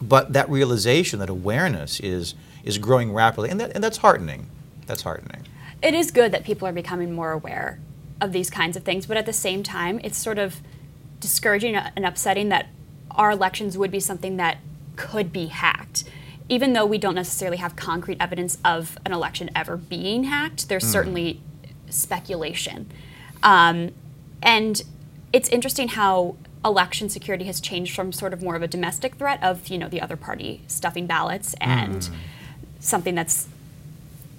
But 0.00 0.32
that 0.32 0.48
realization, 0.48 1.18
that 1.18 1.30
awareness 1.30 2.00
is 2.00 2.34
is 2.64 2.78
growing 2.78 3.12
rapidly, 3.12 3.50
and, 3.50 3.60
that, 3.60 3.72
and 3.74 3.82
that's 3.82 3.98
heartening. 3.98 4.46
That's 4.86 5.02
heartening. 5.02 5.46
It 5.80 5.94
is 5.94 6.10
good 6.10 6.32
that 6.32 6.44
people 6.44 6.68
are 6.68 6.72
becoming 6.72 7.12
more 7.12 7.32
aware 7.32 7.78
of 8.20 8.32
these 8.32 8.50
kinds 8.50 8.76
of 8.76 8.82
things, 8.82 9.06
but 9.06 9.16
at 9.16 9.26
the 9.26 9.32
same 9.32 9.62
time, 9.62 10.00
it's 10.02 10.18
sort 10.18 10.38
of 10.38 10.60
discouraging 11.20 11.76
and 11.76 12.04
upsetting 12.04 12.48
that 12.48 12.66
our 13.12 13.30
elections 13.30 13.78
would 13.78 13.90
be 13.90 14.00
something 14.00 14.36
that 14.36 14.58
could 14.96 15.32
be 15.32 15.46
hacked. 15.46 16.04
Even 16.48 16.72
though 16.72 16.86
we 16.86 16.98
don't 16.98 17.14
necessarily 17.14 17.58
have 17.58 17.76
concrete 17.76 18.16
evidence 18.20 18.58
of 18.64 18.98
an 19.04 19.12
election 19.12 19.50
ever 19.54 19.76
being 19.76 20.24
hacked, 20.24 20.68
there's 20.68 20.84
mm. 20.84 20.92
certainly 20.92 21.40
speculation. 21.90 22.90
Um, 23.42 23.92
and 24.42 24.82
it's 25.32 25.48
interesting 25.50 25.88
how 25.88 26.36
election 26.64 27.08
security 27.08 27.44
has 27.44 27.60
changed 27.60 27.94
from 27.94 28.12
sort 28.12 28.32
of 28.32 28.42
more 28.42 28.56
of 28.56 28.62
a 28.62 28.68
domestic 28.68 29.14
threat 29.16 29.42
of 29.42 29.68
you 29.68 29.78
know 29.78 29.88
the 29.88 30.00
other 30.00 30.16
party 30.16 30.62
stuffing 30.66 31.06
ballots 31.06 31.54
and 31.60 32.02
mm 32.02 32.14
something 32.80 33.14
that's 33.14 33.48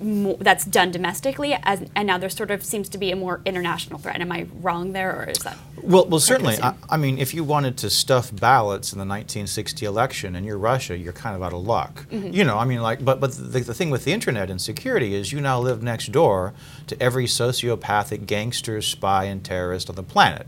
that's 0.01 0.63
done 0.63 0.91
domestically, 0.91 1.57
as, 1.63 1.83
and 1.93 2.07
now 2.07 2.17
there 2.17 2.29
sort 2.29 2.51
of 2.51 2.63
seems 2.63 2.87
to 2.87 2.97
be 2.97 3.11
a 3.11 3.17
more 3.17 3.41
international 3.43 3.99
threat. 3.99 4.21
Am 4.21 4.31
I 4.31 4.47
wrong 4.61 4.93
there, 4.93 5.13
or 5.13 5.25
is 5.25 5.39
that? 5.39 5.57
Well, 5.81 6.05
well, 6.05 6.21
certainly. 6.21 6.55
I, 6.61 6.73
I, 6.89 6.95
mean, 6.95 7.17
if 7.17 7.33
you 7.33 7.43
wanted 7.43 7.75
to 7.79 7.89
stuff 7.89 8.33
ballots 8.33 8.93
in 8.93 8.97
the 8.97 9.05
1960 9.05 9.85
election 9.85 10.37
and 10.37 10.45
you're 10.45 10.57
Russia, 10.57 10.97
you're 10.97 11.11
kind 11.11 11.35
of 11.35 11.43
out 11.43 11.51
of 11.51 11.63
luck. 11.63 12.07
Mm-hmm. 12.09 12.33
You 12.33 12.45
know, 12.45 12.57
I 12.57 12.63
mean, 12.63 12.81
like, 12.81 13.03
but 13.03 13.19
but 13.19 13.33
the, 13.33 13.59
the 13.59 13.73
thing 13.73 13.89
with 13.89 14.05
the 14.05 14.13
internet 14.13 14.49
and 14.49 14.61
security 14.61 15.15
is 15.15 15.33
you 15.33 15.41
now 15.41 15.59
live 15.59 15.83
next 15.83 16.13
door 16.13 16.53
to 16.87 17.01
every 17.03 17.25
sociopathic 17.25 18.25
gangster, 18.25 18.81
spy, 18.81 19.25
and 19.25 19.43
terrorist 19.43 19.89
on 19.89 19.97
the 19.97 20.03
planet. 20.03 20.47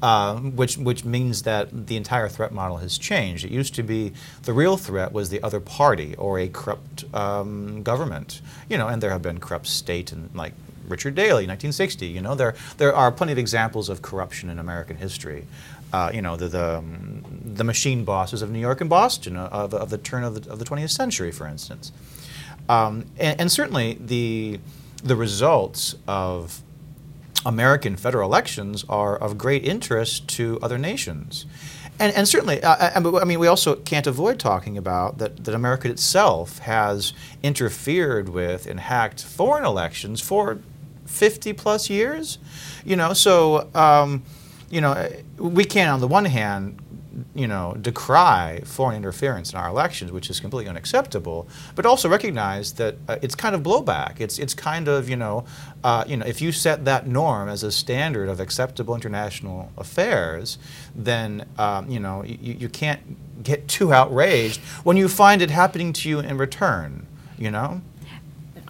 Um, 0.00 0.54
which 0.54 0.78
which 0.78 1.04
means 1.04 1.42
that 1.42 1.88
the 1.88 1.96
entire 1.96 2.28
threat 2.28 2.52
model 2.52 2.76
has 2.76 2.98
changed. 2.98 3.44
It 3.44 3.50
used 3.50 3.74
to 3.74 3.82
be 3.82 4.12
the 4.44 4.52
real 4.52 4.76
threat 4.76 5.12
was 5.12 5.30
the 5.30 5.42
other 5.42 5.58
party 5.58 6.14
or 6.14 6.38
a 6.38 6.46
corrupt 6.46 7.12
um, 7.12 7.82
government, 7.82 8.40
you 8.68 8.78
know, 8.78 8.86
and 8.86 9.02
there 9.02 9.10
have 9.10 9.22
been 9.22 9.40
corrupt 9.40 9.66
state 9.66 10.12
and 10.12 10.30
like 10.34 10.52
Richard 10.88 11.14
Daley, 11.14 11.46
1960. 11.46 12.06
You 12.06 12.20
know, 12.20 12.34
there 12.34 12.54
there 12.76 12.94
are 12.94 13.10
plenty 13.12 13.32
of 13.32 13.38
examples 13.38 13.88
of 13.88 14.02
corruption 14.02 14.50
in 14.50 14.58
American 14.58 14.96
history. 14.96 15.46
Uh, 15.92 16.10
you 16.12 16.20
know, 16.20 16.36
the, 16.36 16.48
the, 16.48 16.78
um, 16.78 17.24
the 17.42 17.64
machine 17.64 18.04
bosses 18.04 18.42
of 18.42 18.50
New 18.50 18.58
York 18.58 18.82
and 18.82 18.90
Boston 18.90 19.38
uh, 19.38 19.48
of, 19.50 19.72
of 19.72 19.88
the 19.88 19.96
turn 19.96 20.22
of 20.22 20.34
the, 20.34 20.50
of 20.50 20.58
the 20.58 20.64
20th 20.66 20.90
century, 20.90 21.32
for 21.32 21.46
instance. 21.46 21.92
Um, 22.68 23.06
and, 23.16 23.40
and, 23.40 23.50
certainly 23.50 23.96
the 23.98 24.60
the 25.02 25.16
results 25.16 25.94
of 26.06 26.60
American 27.46 27.96
federal 27.96 28.28
elections 28.28 28.84
are 28.88 29.16
of 29.16 29.38
great 29.38 29.64
interest 29.64 30.28
to 30.28 30.58
other 30.60 30.78
nations. 30.78 31.46
And, 32.00 32.14
and 32.14 32.28
certainly, 32.28 32.62
uh, 32.62 32.92
I, 32.94 33.20
I 33.20 33.24
mean, 33.24 33.40
we 33.40 33.46
also 33.46 33.74
can't 33.74 34.06
avoid 34.06 34.38
talking 34.38 34.78
about 34.78 35.18
that, 35.18 35.44
that 35.44 35.54
America 35.54 35.88
itself 35.88 36.58
has 36.60 37.12
interfered 37.42 38.28
with 38.28 38.66
and 38.66 38.78
hacked 38.78 39.24
foreign 39.24 39.64
elections 39.64 40.20
for 40.20 40.60
50 41.06 41.52
plus 41.54 41.90
years. 41.90 42.38
You 42.84 42.96
know, 42.96 43.12
so, 43.14 43.68
um, 43.74 44.22
you 44.70 44.80
know, 44.80 45.10
we 45.38 45.64
can, 45.64 45.88
on 45.88 46.00
the 46.00 46.08
one 46.08 46.26
hand, 46.26 46.80
you 47.38 47.46
know, 47.46 47.76
decry 47.80 48.60
foreign 48.64 48.96
interference 48.96 49.52
in 49.52 49.58
our 49.58 49.68
elections, 49.68 50.10
which 50.10 50.28
is 50.28 50.40
completely 50.40 50.68
unacceptable, 50.68 51.48
but 51.76 51.86
also 51.86 52.08
recognize 52.08 52.72
that 52.74 52.96
uh, 53.08 53.16
it's 53.22 53.36
kind 53.36 53.54
of 53.54 53.62
blowback. 53.62 54.20
It's, 54.20 54.40
it's 54.40 54.54
kind 54.54 54.88
of, 54.88 55.08
you 55.08 55.14
know, 55.14 55.44
uh, 55.84 56.02
you 56.08 56.16
know, 56.16 56.26
if 56.26 56.42
you 56.42 56.50
set 56.50 56.84
that 56.86 57.06
norm 57.06 57.48
as 57.48 57.62
a 57.62 57.70
standard 57.70 58.28
of 58.28 58.40
acceptable 58.40 58.92
international 58.96 59.70
affairs, 59.78 60.58
then, 60.96 61.46
um, 61.58 61.88
you 61.88 62.00
know, 62.00 62.24
you, 62.24 62.54
you 62.54 62.68
can't 62.68 63.42
get 63.44 63.68
too 63.68 63.92
outraged 63.92 64.60
when 64.82 64.96
you 64.96 65.08
find 65.08 65.40
it 65.40 65.50
happening 65.50 65.92
to 65.92 66.08
you 66.08 66.18
in 66.18 66.38
return, 66.38 67.06
you 67.38 67.52
know? 67.52 67.80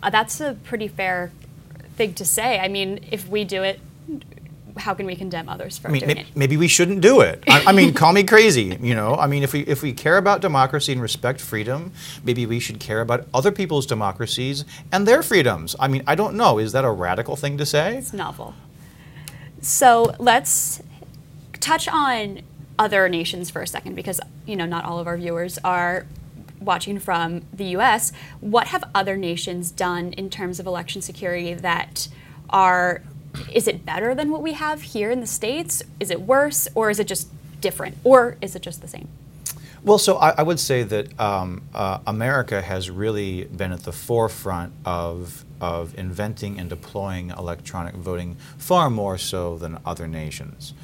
Uh, 0.02 0.10
that's 0.10 0.42
a 0.42 0.58
pretty 0.62 0.88
fair 0.88 1.32
thing 1.96 2.12
to 2.12 2.24
say. 2.24 2.58
I 2.58 2.68
mean, 2.68 3.00
if 3.10 3.26
we 3.26 3.44
do 3.44 3.62
it 3.62 3.80
how 4.78 4.94
can 4.94 5.06
we 5.06 5.16
condemn 5.16 5.48
others 5.48 5.78
for 5.78 5.88
I 5.88 5.90
mean, 5.90 6.00
doing 6.02 6.14
may, 6.14 6.20
it? 6.22 6.26
maybe 6.36 6.56
we 6.56 6.68
shouldn't 6.68 7.00
do 7.00 7.20
it. 7.20 7.42
I, 7.48 7.66
I 7.66 7.72
mean, 7.72 7.92
call 7.94 8.12
me 8.12 8.24
crazy. 8.24 8.78
You 8.80 8.94
know, 8.94 9.14
I 9.14 9.26
mean, 9.26 9.42
if 9.42 9.52
we 9.52 9.60
if 9.60 9.82
we 9.82 9.92
care 9.92 10.16
about 10.16 10.40
democracy 10.40 10.92
and 10.92 11.02
respect 11.02 11.40
freedom, 11.40 11.92
maybe 12.24 12.46
we 12.46 12.60
should 12.60 12.80
care 12.80 13.00
about 13.00 13.26
other 13.34 13.52
people's 13.52 13.86
democracies 13.86 14.64
and 14.92 15.06
their 15.06 15.22
freedoms. 15.22 15.76
I 15.78 15.88
mean, 15.88 16.02
I 16.06 16.14
don't 16.14 16.34
know. 16.34 16.58
Is 16.58 16.72
that 16.72 16.84
a 16.84 16.90
radical 16.90 17.36
thing 17.36 17.58
to 17.58 17.66
say? 17.66 17.98
It's 17.98 18.12
novel. 18.12 18.54
So 19.60 20.14
let's 20.18 20.82
touch 21.60 21.88
on 21.88 22.42
other 22.78 23.08
nations 23.08 23.50
for 23.50 23.60
a 23.62 23.66
second, 23.66 23.96
because 23.96 24.20
you 24.46 24.56
know 24.56 24.66
not 24.66 24.84
all 24.84 24.98
of 24.98 25.06
our 25.06 25.16
viewers 25.16 25.58
are 25.64 26.06
watching 26.60 26.98
from 26.98 27.42
the 27.52 27.64
U.S. 27.66 28.12
What 28.40 28.68
have 28.68 28.84
other 28.94 29.16
nations 29.16 29.70
done 29.70 30.12
in 30.14 30.30
terms 30.30 30.58
of 30.60 30.66
election 30.66 31.02
security 31.02 31.54
that 31.54 32.08
are 32.50 33.02
is 33.52 33.68
it 33.68 33.84
better 33.84 34.14
than 34.14 34.30
what 34.30 34.42
we 34.42 34.54
have 34.54 34.82
here 34.82 35.10
in 35.10 35.20
the 35.20 35.26
States? 35.26 35.82
Is 36.00 36.10
it 36.10 36.22
worse, 36.22 36.68
or 36.74 36.90
is 36.90 36.98
it 36.98 37.06
just 37.06 37.28
different, 37.60 37.96
or 38.04 38.36
is 38.40 38.54
it 38.54 38.62
just 38.62 38.80
the 38.80 38.88
same? 38.88 39.08
Well, 39.84 39.98
so 39.98 40.16
I, 40.16 40.30
I 40.30 40.42
would 40.42 40.58
say 40.58 40.82
that 40.82 41.18
um, 41.20 41.62
uh, 41.72 42.00
America 42.06 42.60
has 42.60 42.90
really 42.90 43.44
been 43.44 43.72
at 43.72 43.84
the 43.84 43.92
forefront 43.92 44.72
of, 44.84 45.44
of 45.60 45.96
inventing 45.96 46.58
and 46.58 46.68
deploying 46.68 47.30
electronic 47.30 47.94
voting 47.94 48.36
far 48.58 48.90
more 48.90 49.18
so 49.18 49.56
than 49.56 49.78
other 49.86 50.08
nations. 50.08 50.74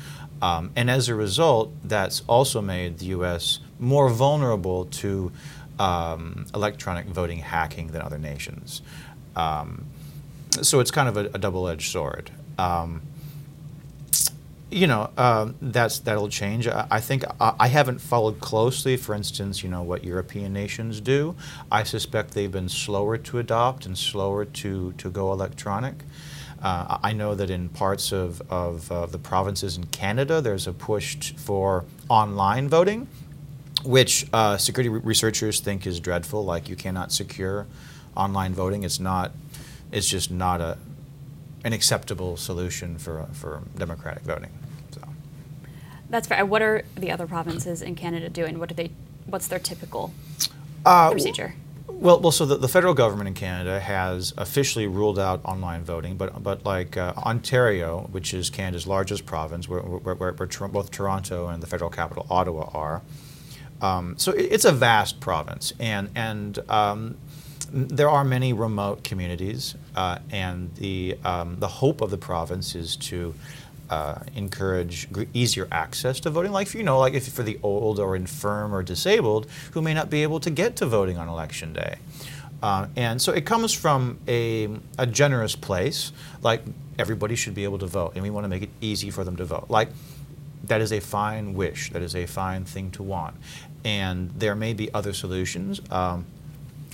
Um, 0.40 0.70
and 0.76 0.90
as 0.90 1.08
a 1.08 1.14
result, 1.14 1.72
that's 1.82 2.22
also 2.26 2.60
made 2.60 2.98
the 2.98 3.06
U.S. 3.06 3.60
more 3.78 4.08
vulnerable 4.10 4.84
to 4.86 5.32
um, 5.78 6.46
electronic 6.54 7.06
voting 7.06 7.38
hacking 7.38 7.88
than 7.88 8.02
other 8.02 8.18
nations. 8.18 8.82
Um, 9.34 9.86
so 10.62 10.80
it's 10.80 10.90
kind 10.90 11.08
of 11.08 11.16
a, 11.16 11.26
a 11.34 11.38
double-edged 11.38 11.90
sword. 11.90 12.30
Um, 12.58 13.02
you 14.70 14.88
know, 14.88 15.10
uh, 15.16 15.52
that's 15.62 16.00
that'll 16.00 16.28
change. 16.28 16.66
I, 16.66 16.86
I 16.90 17.00
think 17.00 17.24
I, 17.40 17.54
I, 17.60 17.68
haven't 17.68 18.00
followed 18.00 18.40
closely, 18.40 18.96
for 18.96 19.14
instance, 19.14 19.62
you 19.62 19.68
know 19.68 19.82
what 19.82 20.02
European 20.02 20.52
nations 20.52 21.00
do. 21.00 21.36
I 21.70 21.84
suspect 21.84 22.32
they've 22.32 22.50
been 22.50 22.68
slower 22.68 23.16
to 23.16 23.38
adopt 23.38 23.86
and 23.86 23.96
slower 23.96 24.44
to 24.44 24.92
to 24.92 25.10
go 25.10 25.32
electronic. 25.32 25.94
Uh, 26.60 26.98
I 27.02 27.12
know 27.12 27.34
that 27.34 27.50
in 27.50 27.68
parts 27.68 28.10
of, 28.10 28.40
of 28.50 28.90
uh, 28.90 29.04
the 29.04 29.18
provinces 29.18 29.76
in 29.76 29.84
Canada, 29.88 30.40
there's 30.40 30.66
a 30.66 30.72
push 30.72 31.34
for 31.34 31.84
online 32.08 32.70
voting, 32.70 33.06
which 33.84 34.26
uh, 34.32 34.56
security 34.56 34.88
re 34.88 35.00
researchers 35.00 35.60
think 35.60 35.86
is 35.86 36.00
dreadful. 36.00 36.42
Like 36.44 36.68
you 36.68 36.74
cannot 36.74 37.12
secure 37.12 37.66
online 38.16 38.54
voting. 38.54 38.82
It's 38.82 38.98
not. 38.98 39.32
It's 39.94 40.08
just 40.08 40.30
not 40.30 40.60
a 40.60 40.76
an 41.64 41.72
acceptable 41.72 42.36
solution 42.36 42.98
for, 42.98 43.26
for 43.32 43.62
democratic 43.76 44.22
voting. 44.22 44.50
So. 44.92 45.00
That's 46.10 46.28
fair. 46.28 46.44
What 46.44 46.60
are 46.60 46.82
the 46.94 47.10
other 47.10 47.26
provinces 47.26 47.80
in 47.80 47.94
Canada 47.94 48.28
doing? 48.28 48.58
What 48.58 48.68
do 48.68 48.74
they? 48.74 48.90
What's 49.26 49.48
their 49.48 49.58
typical 49.58 50.12
uh, 50.84 51.10
procedure? 51.10 51.54
Well, 51.86 52.20
well, 52.20 52.32
so 52.32 52.44
the, 52.44 52.56
the, 52.56 52.68
federal 52.68 52.92
government 52.92 53.28
in 53.28 53.34
Canada 53.34 53.78
has 53.78 54.34
officially 54.36 54.86
ruled 54.86 55.18
out 55.18 55.42
online 55.44 55.84
voting, 55.84 56.16
but 56.16 56.42
but 56.42 56.66
like 56.66 56.96
uh, 56.96 57.14
Ontario, 57.16 58.08
which 58.10 58.34
is 58.34 58.50
Canada's 58.50 58.86
largest 58.86 59.24
province, 59.24 59.68
where, 59.68 59.80
where, 59.80 60.14
where, 60.14 60.32
where 60.32 60.68
both 60.68 60.90
Toronto 60.90 61.48
and 61.48 61.62
the 61.62 61.66
federal 61.66 61.90
capital 61.90 62.26
Ottawa 62.28 62.68
are, 62.74 63.02
um, 63.80 64.18
so 64.18 64.32
it, 64.32 64.52
it's 64.52 64.64
a 64.64 64.72
vast 64.72 65.20
province, 65.20 65.72
and 65.78 66.10
and 66.14 66.58
um, 66.70 67.16
there 67.70 68.10
are 68.10 68.24
many 68.24 68.52
remote 68.52 69.04
communities, 69.04 69.74
uh, 69.94 70.18
and 70.30 70.74
the, 70.76 71.16
um, 71.24 71.56
the 71.58 71.68
hope 71.68 72.00
of 72.00 72.10
the 72.10 72.18
province 72.18 72.74
is 72.74 72.96
to 72.96 73.34
uh, 73.90 74.18
encourage 74.34 75.08
easier 75.32 75.68
access 75.70 76.20
to 76.20 76.30
voting. 76.30 76.52
Like, 76.52 76.72
you 76.74 76.82
know, 76.82 76.98
like 76.98 77.14
if 77.14 77.28
for 77.28 77.42
the 77.42 77.58
old 77.62 77.98
or 77.98 78.16
infirm 78.16 78.74
or 78.74 78.82
disabled 78.82 79.46
who 79.72 79.82
may 79.82 79.94
not 79.94 80.10
be 80.10 80.22
able 80.22 80.40
to 80.40 80.50
get 80.50 80.76
to 80.76 80.86
voting 80.86 81.18
on 81.18 81.28
election 81.28 81.72
day. 81.72 81.96
Uh, 82.62 82.86
and 82.96 83.20
so 83.20 83.32
it 83.32 83.44
comes 83.44 83.72
from 83.74 84.18
a, 84.26 84.68
a 84.98 85.06
generous 85.06 85.54
place, 85.54 86.12
like 86.42 86.62
everybody 86.98 87.36
should 87.36 87.54
be 87.54 87.64
able 87.64 87.78
to 87.78 87.86
vote, 87.86 88.12
and 88.14 88.22
we 88.22 88.30
want 88.30 88.44
to 88.44 88.48
make 88.48 88.62
it 88.62 88.70
easy 88.80 89.10
for 89.10 89.22
them 89.22 89.36
to 89.36 89.44
vote. 89.44 89.66
Like, 89.68 89.90
that 90.64 90.80
is 90.80 90.92
a 90.92 91.00
fine 91.00 91.52
wish, 91.52 91.90
that 91.90 92.00
is 92.00 92.16
a 92.16 92.24
fine 92.24 92.64
thing 92.64 92.90
to 92.92 93.02
want. 93.02 93.36
And 93.84 94.30
there 94.30 94.54
may 94.54 94.72
be 94.72 94.92
other 94.94 95.12
solutions. 95.12 95.82
Um, 95.90 96.24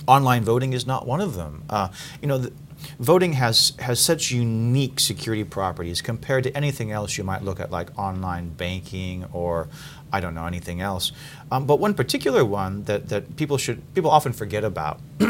online 0.07 0.43
voting 0.43 0.73
is 0.73 0.85
not 0.85 1.07
one 1.07 1.21
of 1.21 1.35
them. 1.35 1.63
Uh, 1.69 1.87
you 2.21 2.27
know, 2.27 2.37
the, 2.37 2.51
voting 2.99 3.33
has 3.33 3.73
has 3.79 3.99
such 3.99 4.31
unique 4.31 4.99
security 4.99 5.43
properties 5.43 6.01
compared 6.01 6.43
to 6.43 6.55
anything 6.55 6.91
else 6.91 7.17
you 7.17 7.23
might 7.23 7.43
look 7.43 7.59
at, 7.59 7.71
like 7.71 7.97
online 7.97 8.49
banking 8.49 9.25
or 9.33 9.67
I 10.11 10.19
don't 10.19 10.35
know 10.35 10.45
anything 10.45 10.81
else. 10.81 11.11
Um, 11.51 11.65
but 11.65 11.79
one 11.79 11.93
particular 11.93 12.43
one 12.45 12.83
that 12.85 13.09
that 13.09 13.35
people 13.35 13.57
should 13.57 13.81
people 13.93 14.11
often 14.11 14.33
forget 14.33 14.63
about. 14.63 14.99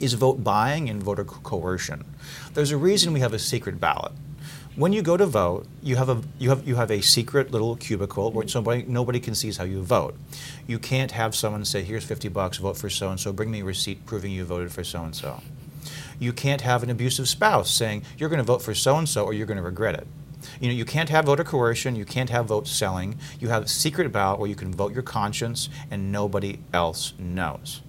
is 0.00 0.14
vote 0.14 0.42
buying 0.42 0.88
and 0.88 1.02
voter 1.02 1.24
coercion. 1.24 2.02
There's 2.54 2.70
a 2.70 2.76
reason 2.78 3.12
we 3.12 3.20
have 3.20 3.34
a 3.34 3.38
secret 3.38 3.78
ballot 3.78 4.12
when 4.76 4.92
you 4.92 5.02
go 5.02 5.16
to 5.16 5.26
vote, 5.26 5.66
you 5.82 5.96
have 5.96 6.08
a 6.08 6.22
you 6.38 6.48
have 6.50 6.66
you 6.66 6.76
have 6.76 6.90
a 6.90 7.00
secret 7.00 7.50
little 7.50 7.76
cubicle 7.76 8.30
where 8.30 8.46
somebody 8.48 8.84
nobody 8.86 9.20
can 9.20 9.34
see 9.34 9.52
how 9.52 9.64
you 9.64 9.82
vote. 9.82 10.16
You 10.66 10.78
can't 10.78 11.10
have 11.10 11.34
someone 11.34 11.64
say, 11.64 11.82
"Here's 11.82 12.04
50 12.04 12.28
bucks, 12.28 12.58
vote 12.58 12.78
for 12.78 12.88
so 12.88 13.10
and 13.10 13.18
so. 13.18 13.32
Bring 13.32 13.50
me 13.50 13.60
a 13.60 13.64
receipt 13.64 14.06
proving 14.06 14.32
you 14.32 14.44
voted 14.44 14.72
for 14.72 14.84
so 14.84 15.02
and 15.04 15.14
so." 15.14 15.42
You 16.18 16.32
can't 16.32 16.60
have 16.60 16.82
an 16.82 16.90
abusive 16.90 17.28
spouse 17.28 17.70
saying, 17.70 18.02
"You're 18.18 18.28
going 18.28 18.38
to 18.38 18.44
vote 18.44 18.62
for 18.62 18.74
so 18.74 18.96
and 18.96 19.08
so, 19.08 19.24
or 19.24 19.32
you're 19.32 19.46
going 19.46 19.56
to 19.56 19.62
regret 19.62 19.94
it." 19.94 20.06
You 20.60 20.68
know, 20.68 20.74
you 20.74 20.84
can't 20.84 21.08
have 21.08 21.26
voter 21.26 21.44
coercion. 21.44 21.96
You 21.96 22.04
can't 22.04 22.30
have 22.30 22.46
vote 22.46 22.66
selling. 22.66 23.18
You 23.38 23.48
have 23.48 23.64
a 23.64 23.68
secret 23.68 24.10
ballot 24.12 24.40
where 24.40 24.48
you 24.48 24.54
can 24.54 24.72
vote 24.72 24.92
your 24.92 25.02
conscience 25.02 25.68
and 25.90 26.10
nobody 26.10 26.58
else 26.72 27.12
knows. 27.18 27.82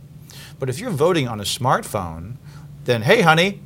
But 0.60 0.70
if 0.70 0.80
you're 0.80 0.92
voting 0.92 1.28
on 1.28 1.40
a 1.40 1.44
smartphone, 1.44 2.36
then 2.86 3.04
hey, 3.04 3.22
honey, 3.22 3.62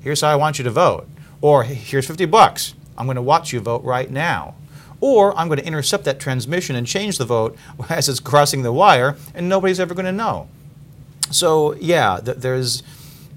here's 0.00 0.20
how 0.20 0.28
I 0.28 0.36
want 0.36 0.58
you 0.58 0.64
to 0.64 0.70
vote 0.70 1.08
or 1.40 1.64
here's 1.64 2.06
50 2.06 2.26
bucks. 2.26 2.74
I'm 2.96 3.06
going 3.06 3.16
to 3.16 3.22
watch 3.22 3.52
you 3.52 3.60
vote 3.60 3.82
right 3.82 4.10
now. 4.10 4.54
Or 5.00 5.36
I'm 5.38 5.48
going 5.48 5.58
to 5.58 5.66
intercept 5.66 6.04
that 6.04 6.20
transmission 6.20 6.76
and 6.76 6.86
change 6.86 7.16
the 7.16 7.24
vote 7.24 7.56
as 7.88 8.08
it's 8.08 8.20
crossing 8.20 8.62
the 8.62 8.72
wire, 8.72 9.16
and 9.34 9.48
nobody's 9.48 9.80
ever 9.80 9.94
going 9.94 10.06
to 10.06 10.12
know. 10.12 10.48
So 11.30 11.74
yeah, 11.74 12.20
th 12.22 12.38
there's 12.38 12.82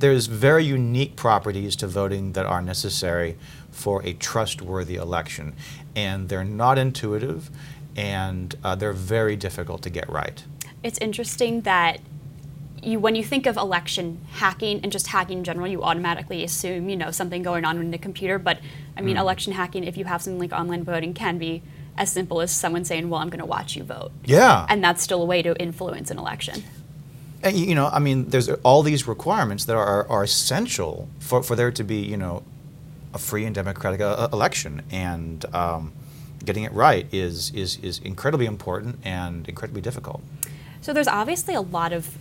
there's 0.03 0.25
very 0.25 0.65
unique 0.65 1.15
properties 1.15 1.77
to 1.77 1.87
voting 1.87 2.33
that 2.33 2.45
are 2.45 2.61
necessary 2.61 3.37
for 3.71 4.05
a 4.05 4.11
trustworthy 4.11 4.95
election, 4.95 5.55
and 5.95 6.27
they're 6.27 6.43
not 6.43 6.77
intuitive, 6.77 7.49
and 7.95 8.53
uh, 8.65 8.75
they're 8.75 8.91
very 8.91 9.37
difficult 9.37 9.81
to 9.81 9.89
get 9.89 10.09
right. 10.09 10.43
It's 10.83 10.97
interesting 10.97 11.61
that 11.61 12.01
you 12.81 12.99
when 12.99 13.15
you 13.15 13.23
think 13.23 13.45
of 13.45 13.55
election 13.55 14.19
hacking 14.33 14.81
and 14.83 14.91
just 14.91 15.07
hacking 15.07 15.37
in 15.37 15.43
general, 15.45 15.67
you 15.67 15.81
automatically 15.81 16.43
assume 16.43 16.89
you 16.89 16.97
know 16.97 17.09
something 17.09 17.41
going 17.41 17.63
on 17.63 17.77
in 17.77 17.91
the 17.91 17.97
computer. 17.97 18.37
But 18.37 18.59
I 18.97 19.01
mean, 19.01 19.15
mm. 19.15 19.21
election 19.21 19.53
hacking, 19.53 19.85
if 19.85 19.95
you 19.95 20.03
have 20.03 20.21
something 20.21 20.37
like 20.37 20.51
online 20.51 20.83
voting, 20.83 21.13
can 21.13 21.37
be 21.37 21.61
as 21.97 22.11
simple 22.11 22.41
as 22.41 22.51
someone 22.51 22.83
saying, 22.83 23.09
"Well, 23.09 23.21
I'm 23.21 23.29
going 23.29 23.39
to 23.39 23.45
watch 23.45 23.77
you 23.77 23.83
vote." 23.83 24.11
Yeah, 24.25 24.65
and 24.67 24.83
that's 24.83 25.01
still 25.01 25.21
a 25.21 25.25
way 25.25 25.41
to 25.43 25.55
influence 25.61 26.11
an 26.11 26.19
election. 26.19 26.61
And, 27.43 27.57
you 27.57 27.75
know, 27.75 27.87
I 27.87 27.99
mean, 27.99 28.29
there's 28.29 28.49
all 28.63 28.83
these 28.83 29.07
requirements 29.07 29.65
that 29.65 29.75
are, 29.75 30.07
are 30.07 30.23
essential 30.23 31.09
for, 31.19 31.43
for 31.43 31.55
there 31.55 31.71
to 31.71 31.83
be, 31.83 31.97
you 31.97 32.15
know, 32.15 32.43
a 33.13 33.17
free 33.17 33.45
and 33.45 33.53
democratic 33.53 34.01
uh, 34.01 34.29
election, 34.33 34.81
and 34.89 35.45
um, 35.53 35.91
getting 36.43 36.63
it 36.63 36.71
right 36.71 37.05
is, 37.11 37.51
is 37.51 37.77
is 37.83 37.99
incredibly 37.99 38.45
important 38.45 38.99
and 39.03 39.47
incredibly 39.47 39.81
difficult. 39.81 40.21
So 40.81 40.93
there's 40.93 41.07
obviously 41.07 41.53
a 41.53 41.61
lot 41.61 41.93
of 41.93 42.17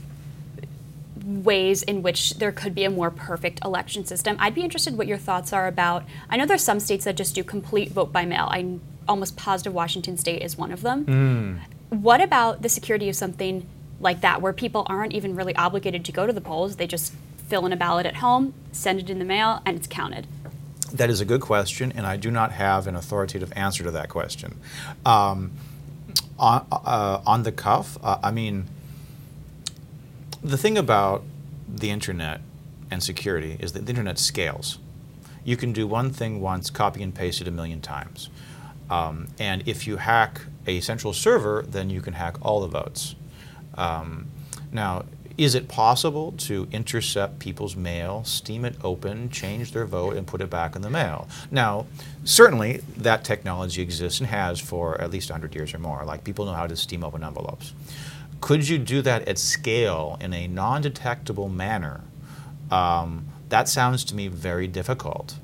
ways 1.24 1.82
in 1.82 2.02
which 2.02 2.34
there 2.34 2.52
could 2.52 2.74
be 2.74 2.84
a 2.84 2.90
more 2.90 3.10
perfect 3.10 3.64
election 3.64 4.04
system. 4.04 4.36
I'd 4.38 4.54
be 4.54 4.62
interested 4.62 4.98
what 4.98 5.06
your 5.06 5.18
thoughts 5.18 5.52
are 5.52 5.66
about. 5.66 6.04
I 6.28 6.36
know 6.36 6.46
there's 6.46 6.64
some 6.64 6.80
states 6.80 7.04
that 7.04 7.16
just 7.16 7.34
do 7.34 7.44
complete 7.44 7.90
vote 7.92 8.12
by 8.12 8.24
mail. 8.24 8.48
I'm 8.50 8.80
almost 9.08 9.36
positive 9.36 9.72
Washington 9.72 10.16
State 10.16 10.42
is 10.42 10.58
one 10.58 10.72
of 10.72 10.82
them. 10.82 11.06
Mm. 11.06 12.00
What 12.02 12.20
about 12.20 12.62
the 12.62 12.68
security 12.68 13.08
of 13.08 13.16
something 13.16 13.66
like 14.02 14.20
that, 14.20 14.42
where 14.42 14.52
people 14.52 14.86
aren't 14.88 15.12
even 15.12 15.34
really 15.34 15.54
obligated 15.56 16.04
to 16.04 16.12
go 16.12 16.26
to 16.26 16.32
the 16.32 16.40
polls? 16.40 16.76
They 16.76 16.86
just 16.86 17.14
fill 17.48 17.64
in 17.66 17.72
a 17.72 17.76
ballot 17.76 18.06
at 18.06 18.16
home, 18.16 18.54
send 18.72 19.00
it 19.00 19.10
in 19.10 19.18
the 19.18 19.24
mail, 19.24 19.62
and 19.64 19.76
it's 19.76 19.86
counted. 19.86 20.26
That 20.92 21.08
is 21.08 21.20
a 21.20 21.24
good 21.24 21.40
question, 21.40 21.92
and 21.92 22.06
I 22.06 22.16
do 22.16 22.30
not 22.30 22.52
have 22.52 22.86
an 22.86 22.96
authoritative 22.96 23.52
answer 23.56 23.82
to 23.84 23.90
that 23.92 24.08
question. 24.08 24.60
Um, 25.06 25.52
on, 26.38 26.66
uh, 26.70 27.20
on 27.26 27.44
the 27.44 27.52
cuff, 27.52 27.96
uh, 28.02 28.18
I 28.22 28.30
mean, 28.30 28.66
the 30.42 30.58
thing 30.58 30.76
about 30.76 31.22
the 31.68 31.90
internet 31.90 32.40
and 32.90 33.02
security 33.02 33.56
is 33.60 33.72
that 33.72 33.86
the 33.86 33.90
internet 33.90 34.18
scales. 34.18 34.78
You 35.44 35.56
can 35.56 35.72
do 35.72 35.86
one 35.86 36.10
thing 36.10 36.40
once, 36.40 36.68
copy 36.68 37.02
and 37.02 37.14
paste 37.14 37.40
it 37.40 37.48
a 37.48 37.50
million 37.50 37.80
times. 37.80 38.28
Um, 38.90 39.28
and 39.38 39.66
if 39.66 39.86
you 39.86 39.96
hack 39.96 40.42
a 40.66 40.80
central 40.80 41.12
server, 41.12 41.64
then 41.66 41.88
you 41.90 42.00
can 42.00 42.14
hack 42.14 42.36
all 42.42 42.60
the 42.60 42.68
votes. 42.68 43.14
Um, 43.74 44.28
now, 44.70 45.04
is 45.38 45.54
it 45.54 45.68
possible 45.68 46.32
to 46.38 46.68
intercept 46.72 47.38
people's 47.38 47.74
mail, 47.74 48.22
steam 48.24 48.64
it 48.64 48.76
open, 48.84 49.30
change 49.30 49.72
their 49.72 49.86
vote, 49.86 50.16
and 50.16 50.26
put 50.26 50.40
it 50.40 50.50
back 50.50 50.76
in 50.76 50.82
the 50.82 50.90
mail? 50.90 51.28
Now, 51.50 51.86
certainly 52.24 52.82
that 52.96 53.24
technology 53.24 53.82
exists 53.82 54.20
and 54.20 54.28
has 54.28 54.60
for 54.60 55.00
at 55.00 55.10
least 55.10 55.30
100 55.30 55.54
years 55.54 55.72
or 55.74 55.78
more. 55.78 56.04
Like 56.04 56.24
people 56.24 56.44
know 56.44 56.52
how 56.52 56.66
to 56.66 56.76
steam 56.76 57.02
open 57.02 57.24
envelopes. 57.24 57.72
Could 58.40 58.68
you 58.68 58.78
do 58.78 59.02
that 59.02 59.26
at 59.28 59.38
scale 59.38 60.18
in 60.20 60.32
a 60.32 60.48
non 60.48 60.82
detectable 60.82 61.48
manner? 61.48 62.02
Um, 62.70 63.26
that 63.48 63.68
sounds 63.68 64.04
to 64.06 64.14
me 64.14 64.28
very 64.28 64.66
difficult. 64.66 65.36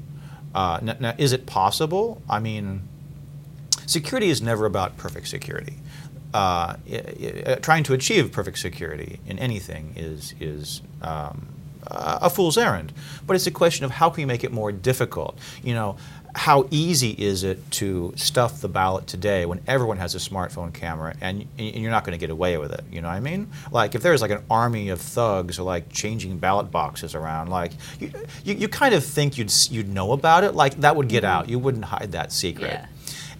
Uh, 0.54 0.80
now, 0.82 0.96
now, 0.98 1.14
is 1.18 1.32
it 1.32 1.46
possible? 1.46 2.22
I 2.28 2.40
mean, 2.40 2.82
security 3.86 4.30
is 4.30 4.42
never 4.42 4.66
about 4.66 4.96
perfect 4.96 5.28
security. 5.28 5.76
Uh, 6.34 6.76
i- 6.92 7.58
trying 7.62 7.82
to 7.84 7.94
achieve 7.94 8.30
perfect 8.32 8.58
security 8.58 9.18
in 9.26 9.38
anything 9.38 9.94
is 9.96 10.34
is 10.40 10.82
um, 11.02 11.48
a 11.86 12.28
fool's 12.28 12.58
errand. 12.58 12.92
But 13.26 13.34
it's 13.36 13.46
a 13.46 13.50
question 13.50 13.84
of 13.86 13.92
how 13.92 14.10
can 14.10 14.22
we 14.22 14.26
make 14.26 14.44
it 14.44 14.52
more 14.52 14.70
difficult. 14.70 15.38
You 15.62 15.74
know, 15.74 15.96
how 16.34 16.68
easy 16.70 17.12
is 17.12 17.42
it 17.44 17.70
to 17.72 18.12
stuff 18.16 18.60
the 18.60 18.68
ballot 18.68 19.06
today 19.06 19.46
when 19.46 19.60
everyone 19.66 19.96
has 19.96 20.14
a 20.14 20.18
smartphone 20.18 20.72
camera 20.74 21.14
and, 21.22 21.46
and 21.58 21.74
you're 21.76 21.90
not 21.90 22.04
going 22.04 22.12
to 22.12 22.20
get 22.20 22.28
away 22.30 22.58
with 22.58 22.72
it? 22.72 22.84
You 22.92 23.00
know 23.00 23.08
what 23.08 23.14
I 23.14 23.20
mean? 23.20 23.48
Like 23.72 23.94
if 23.94 24.02
there's 24.02 24.20
like 24.20 24.30
an 24.30 24.42
army 24.50 24.90
of 24.90 25.00
thugs 25.00 25.58
or 25.58 25.62
like 25.62 25.90
changing 25.90 26.36
ballot 26.38 26.70
boxes 26.70 27.14
around, 27.14 27.48
like 27.48 27.72
you, 27.98 28.12
you, 28.44 28.54
you 28.54 28.68
kind 28.68 28.94
of 28.94 29.02
think 29.02 29.38
you'd 29.38 29.52
you'd 29.70 29.88
know 29.88 30.12
about 30.12 30.44
it. 30.44 30.54
Like 30.54 30.78
that 30.82 30.94
would 30.94 31.08
get 31.08 31.24
out. 31.24 31.48
You 31.48 31.58
wouldn't 31.58 31.86
hide 31.86 32.12
that 32.12 32.32
secret. 32.32 32.70
Yeah. 32.72 32.86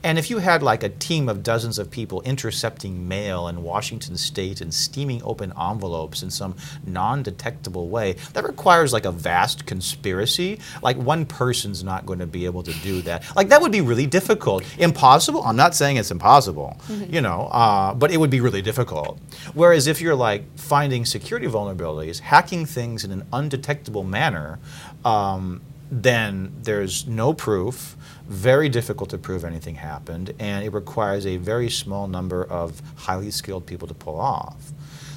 And 0.02 0.18
if 0.18 0.30
you 0.30 0.38
had 0.38 0.62
like 0.62 0.82
a 0.82 0.88
team 0.88 1.28
of 1.28 1.42
dozens 1.42 1.78
of 1.78 1.90
people 1.90 2.22
intercepting 2.22 3.08
mail 3.08 3.48
in 3.48 3.62
Washington 3.62 4.16
state 4.16 4.60
and 4.60 4.72
steaming 4.72 5.22
open 5.22 5.52
envelopes 5.58 6.22
in 6.22 6.30
some 6.30 6.56
non 6.86 7.22
detectable 7.22 7.88
way, 7.88 8.16
that 8.32 8.44
requires 8.44 8.92
like 8.92 9.04
a 9.04 9.12
vast 9.12 9.66
conspiracy. 9.66 10.60
Like 10.82 10.96
one 10.96 11.26
person's 11.26 11.82
not 11.82 12.06
going 12.06 12.18
to 12.20 12.26
be 12.26 12.44
able 12.44 12.62
to 12.62 12.72
do 12.80 13.02
that. 13.02 13.24
Like 13.36 13.48
that 13.48 13.60
would 13.60 13.72
be 13.72 13.80
really 13.80 14.06
difficult. 14.06 14.64
Impossible? 14.78 15.42
I'm 15.42 15.56
not 15.56 15.74
saying 15.74 15.96
it's 15.96 16.10
impossible, 16.10 16.76
you 17.08 17.20
know, 17.20 17.48
uh, 17.52 17.94
but 17.94 18.10
it 18.10 18.18
would 18.18 18.30
be 18.30 18.40
really 18.40 18.62
difficult. 18.62 19.18
Whereas 19.54 19.86
if 19.86 20.00
you're 20.00 20.14
like 20.14 20.44
finding 20.58 21.04
security 21.04 21.46
vulnerabilities, 21.46 22.20
hacking 22.20 22.66
things 22.66 23.04
in 23.04 23.10
an 23.10 23.26
undetectable 23.32 24.04
manner, 24.04 24.58
um, 25.04 25.60
then 25.90 26.52
there's 26.62 27.06
no 27.06 27.32
proof, 27.32 27.96
very 28.26 28.68
difficult 28.68 29.10
to 29.10 29.18
prove 29.18 29.44
anything 29.44 29.76
happened, 29.76 30.34
and 30.38 30.64
it 30.64 30.72
requires 30.72 31.26
a 31.26 31.36
very 31.38 31.70
small 31.70 32.06
number 32.06 32.44
of 32.44 32.82
highly 32.96 33.30
skilled 33.30 33.66
people 33.66 33.88
to 33.88 33.94
pull 33.94 34.20
off. 34.20 34.72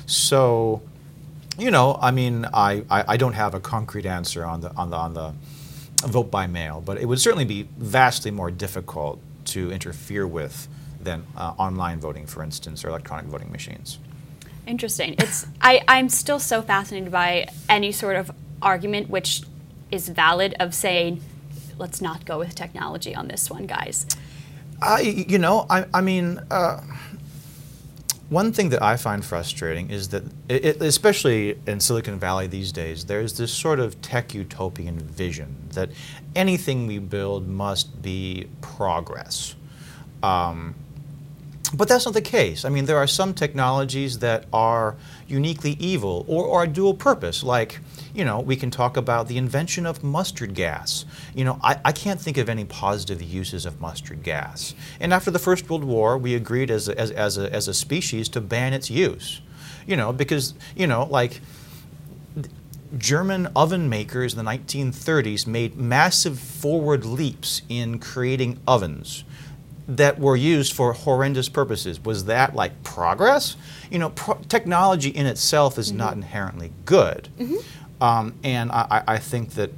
So, 0.05 0.81
you 1.57 1.71
know, 1.71 1.97
I 2.01 2.11
mean, 2.11 2.45
I, 2.53 2.83
I, 2.89 3.03
I 3.09 3.17
don't 3.17 3.33
have 3.33 3.53
a 3.53 3.59
concrete 3.59 4.05
answer 4.05 4.45
on 4.45 4.61
the, 4.61 4.73
on, 4.75 4.89
the, 4.89 4.97
on 4.97 5.13
the 5.13 5.33
vote 6.07 6.31
by 6.31 6.47
mail, 6.47 6.81
but 6.85 6.97
it 6.97 7.05
would 7.05 7.19
certainly 7.19 7.45
be 7.45 7.67
vastly 7.77 8.31
more 8.31 8.49
difficult 8.49 9.19
to 9.45 9.71
interfere 9.71 10.25
with 10.25 10.67
than 11.01 11.25
uh, 11.35 11.53
online 11.57 11.99
voting, 11.99 12.25
for 12.25 12.43
instance, 12.43 12.85
or 12.85 12.89
electronic 12.89 13.25
voting 13.25 13.51
machines. 13.51 13.99
Interesting. 14.67 15.15
It's 15.17 15.47
I, 15.61 15.81
I'm 15.87 16.07
still 16.07 16.39
so 16.39 16.61
fascinated 16.61 17.11
by 17.11 17.47
any 17.67 17.91
sort 17.91 18.15
of 18.15 18.31
argument 18.61 19.09
which 19.09 19.41
is 19.91 20.09
valid 20.09 20.55
of 20.59 20.73
saying, 20.73 21.21
let's 21.77 22.01
not 22.01 22.25
go 22.25 22.39
with 22.39 22.55
technology 22.55 23.15
on 23.15 23.27
this 23.27 23.49
one, 23.49 23.65
guys. 23.67 24.05
I, 24.81 25.01
you 25.01 25.37
know, 25.37 25.65
I, 25.69 25.85
I 25.93 26.01
mean, 26.01 26.39
uh, 26.49 26.81
one 28.29 28.53
thing 28.53 28.69
that 28.69 28.81
I 28.81 28.95
find 28.95 29.23
frustrating 29.23 29.89
is 29.89 30.09
that, 30.09 30.23
it, 30.47 30.81
especially 30.81 31.59
in 31.67 31.79
Silicon 31.79 32.17
Valley 32.17 32.47
these 32.47 32.71
days, 32.71 33.05
there's 33.05 33.37
this 33.37 33.53
sort 33.53 33.79
of 33.79 34.01
tech 34.01 34.33
utopian 34.33 34.99
vision 34.99 35.55
that 35.73 35.89
anything 36.35 36.87
we 36.87 36.97
build 36.97 37.47
must 37.47 38.01
be 38.01 38.47
progress. 38.61 39.55
Um, 40.23 40.75
but 41.73 41.87
that's 41.87 42.05
not 42.05 42.13
the 42.13 42.21
case. 42.21 42.65
I 42.65 42.69
mean, 42.69 42.85
there 42.85 42.97
are 42.97 43.07
some 43.07 43.33
technologies 43.33 44.19
that 44.19 44.45
are 44.51 44.95
uniquely 45.27 45.71
evil 45.79 46.25
or 46.27 46.51
are 46.51 46.67
dual 46.67 46.93
purpose. 46.93 47.43
Like, 47.43 47.79
you 48.13 48.25
know, 48.25 48.41
we 48.41 48.57
can 48.57 48.71
talk 48.71 48.97
about 48.97 49.27
the 49.27 49.37
invention 49.37 49.85
of 49.85 50.03
mustard 50.03 50.53
gas. 50.53 51.05
You 51.33 51.45
know, 51.45 51.59
I, 51.63 51.79
I 51.85 51.91
can't 51.93 52.19
think 52.19 52.37
of 52.37 52.49
any 52.49 52.65
positive 52.65 53.21
uses 53.21 53.65
of 53.65 53.79
mustard 53.79 54.21
gas. 54.21 54.75
And 54.99 55.13
after 55.13 55.31
the 55.31 55.39
First 55.39 55.69
World 55.69 55.85
War, 55.85 56.17
we 56.17 56.35
agreed 56.35 56.69
as 56.69 56.89
a, 56.89 56.99
as, 56.99 57.11
as, 57.11 57.37
a, 57.37 57.53
as 57.53 57.67
a 57.67 57.73
species 57.73 58.27
to 58.29 58.41
ban 58.41 58.73
its 58.73 58.89
use. 58.89 59.41
You 59.87 59.95
know, 59.95 60.11
because, 60.11 60.53
you 60.75 60.87
know, 60.87 61.05
like, 61.05 61.39
German 62.97 63.47
oven 63.55 63.87
makers 63.87 64.33
in 64.33 64.43
the 64.43 64.51
1930s 64.51 65.47
made 65.47 65.77
massive 65.77 66.37
forward 66.37 67.05
leaps 67.05 67.61
in 67.69 67.99
creating 67.99 68.59
ovens 68.67 69.23
that 69.97 70.19
were 70.19 70.35
used 70.35 70.73
for 70.73 70.93
horrendous 70.93 71.49
purposes. 71.49 71.99
Was 72.03 72.25
that 72.25 72.55
like 72.55 72.81
progress? 72.83 73.55
You 73.89 73.99
know, 73.99 74.09
pro- 74.11 74.39
technology 74.47 75.09
in 75.09 75.25
itself 75.25 75.77
is 75.77 75.91
not 75.91 76.13
inherently 76.13 76.71
good. 76.85 77.27
Um, 77.99 78.33
and 78.43 78.71
I, 78.71 79.03
I 79.07 79.17
think 79.19 79.51
that 79.51 79.71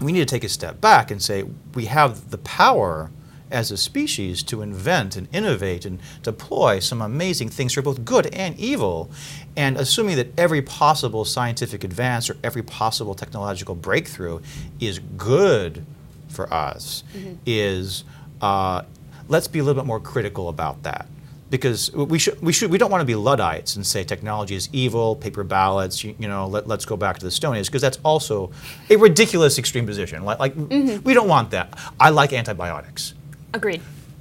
we 0.00 0.12
need 0.12 0.20
to 0.20 0.26
take 0.26 0.44
a 0.44 0.48
step 0.48 0.80
back 0.80 1.10
and 1.10 1.22
say 1.22 1.44
we 1.74 1.86
have 1.86 2.30
the 2.30 2.38
power 2.38 3.10
as 3.50 3.70
a 3.70 3.76
species 3.76 4.42
to 4.42 4.60
invent 4.60 5.16
and 5.16 5.28
innovate 5.32 5.84
and 5.86 6.00
deploy 6.24 6.80
some 6.80 7.00
amazing 7.00 7.48
things 7.48 7.72
for 7.72 7.80
both 7.82 8.04
good 8.04 8.26
and 8.34 8.58
evil. 8.58 9.08
And 9.56 9.76
assuming 9.76 10.16
that 10.16 10.36
every 10.36 10.60
possible 10.60 11.24
scientific 11.24 11.84
advance 11.84 12.28
or 12.28 12.36
every 12.42 12.62
possible 12.62 13.14
technological 13.14 13.76
breakthrough 13.76 14.40
is 14.80 14.98
good 14.98 15.86
for 16.28 16.52
us 16.52 17.04
is 17.46 18.02
uh, 18.42 18.82
let's 19.28 19.48
be 19.48 19.58
a 19.58 19.64
little 19.64 19.80
bit 19.80 19.86
more 19.86 20.00
critical 20.00 20.48
about 20.48 20.82
that 20.84 21.06
because 21.50 21.92
we 21.92 22.18
should 22.18 22.40
we 22.42 22.52
should 22.52 22.70
we 22.70 22.78
don't 22.78 22.90
want 22.90 23.00
to 23.00 23.06
be 23.06 23.14
luddites 23.14 23.76
and 23.76 23.86
say 23.86 24.02
technology 24.02 24.54
is 24.54 24.68
evil, 24.72 25.14
paper 25.14 25.44
ballots, 25.44 26.02
you, 26.02 26.14
you 26.18 26.28
know, 26.28 26.46
let, 26.46 26.66
let's 26.66 26.84
go 26.84 26.96
back 26.96 27.18
to 27.18 27.24
the 27.24 27.30
Stone 27.30 27.56
Age 27.56 27.66
because 27.66 27.82
that's 27.82 27.98
also 28.04 28.50
a 28.90 28.96
ridiculous 28.96 29.58
extreme 29.58 29.86
position. 29.86 30.24
Like, 30.24 30.38
like 30.38 30.54
mm-hmm. 30.54 31.02
we 31.04 31.14
don't 31.14 31.28
want 31.28 31.50
that. 31.52 31.78
I 32.00 32.10
like 32.10 32.32
antibiotics. 32.32 33.14
Agreed. 33.54 33.80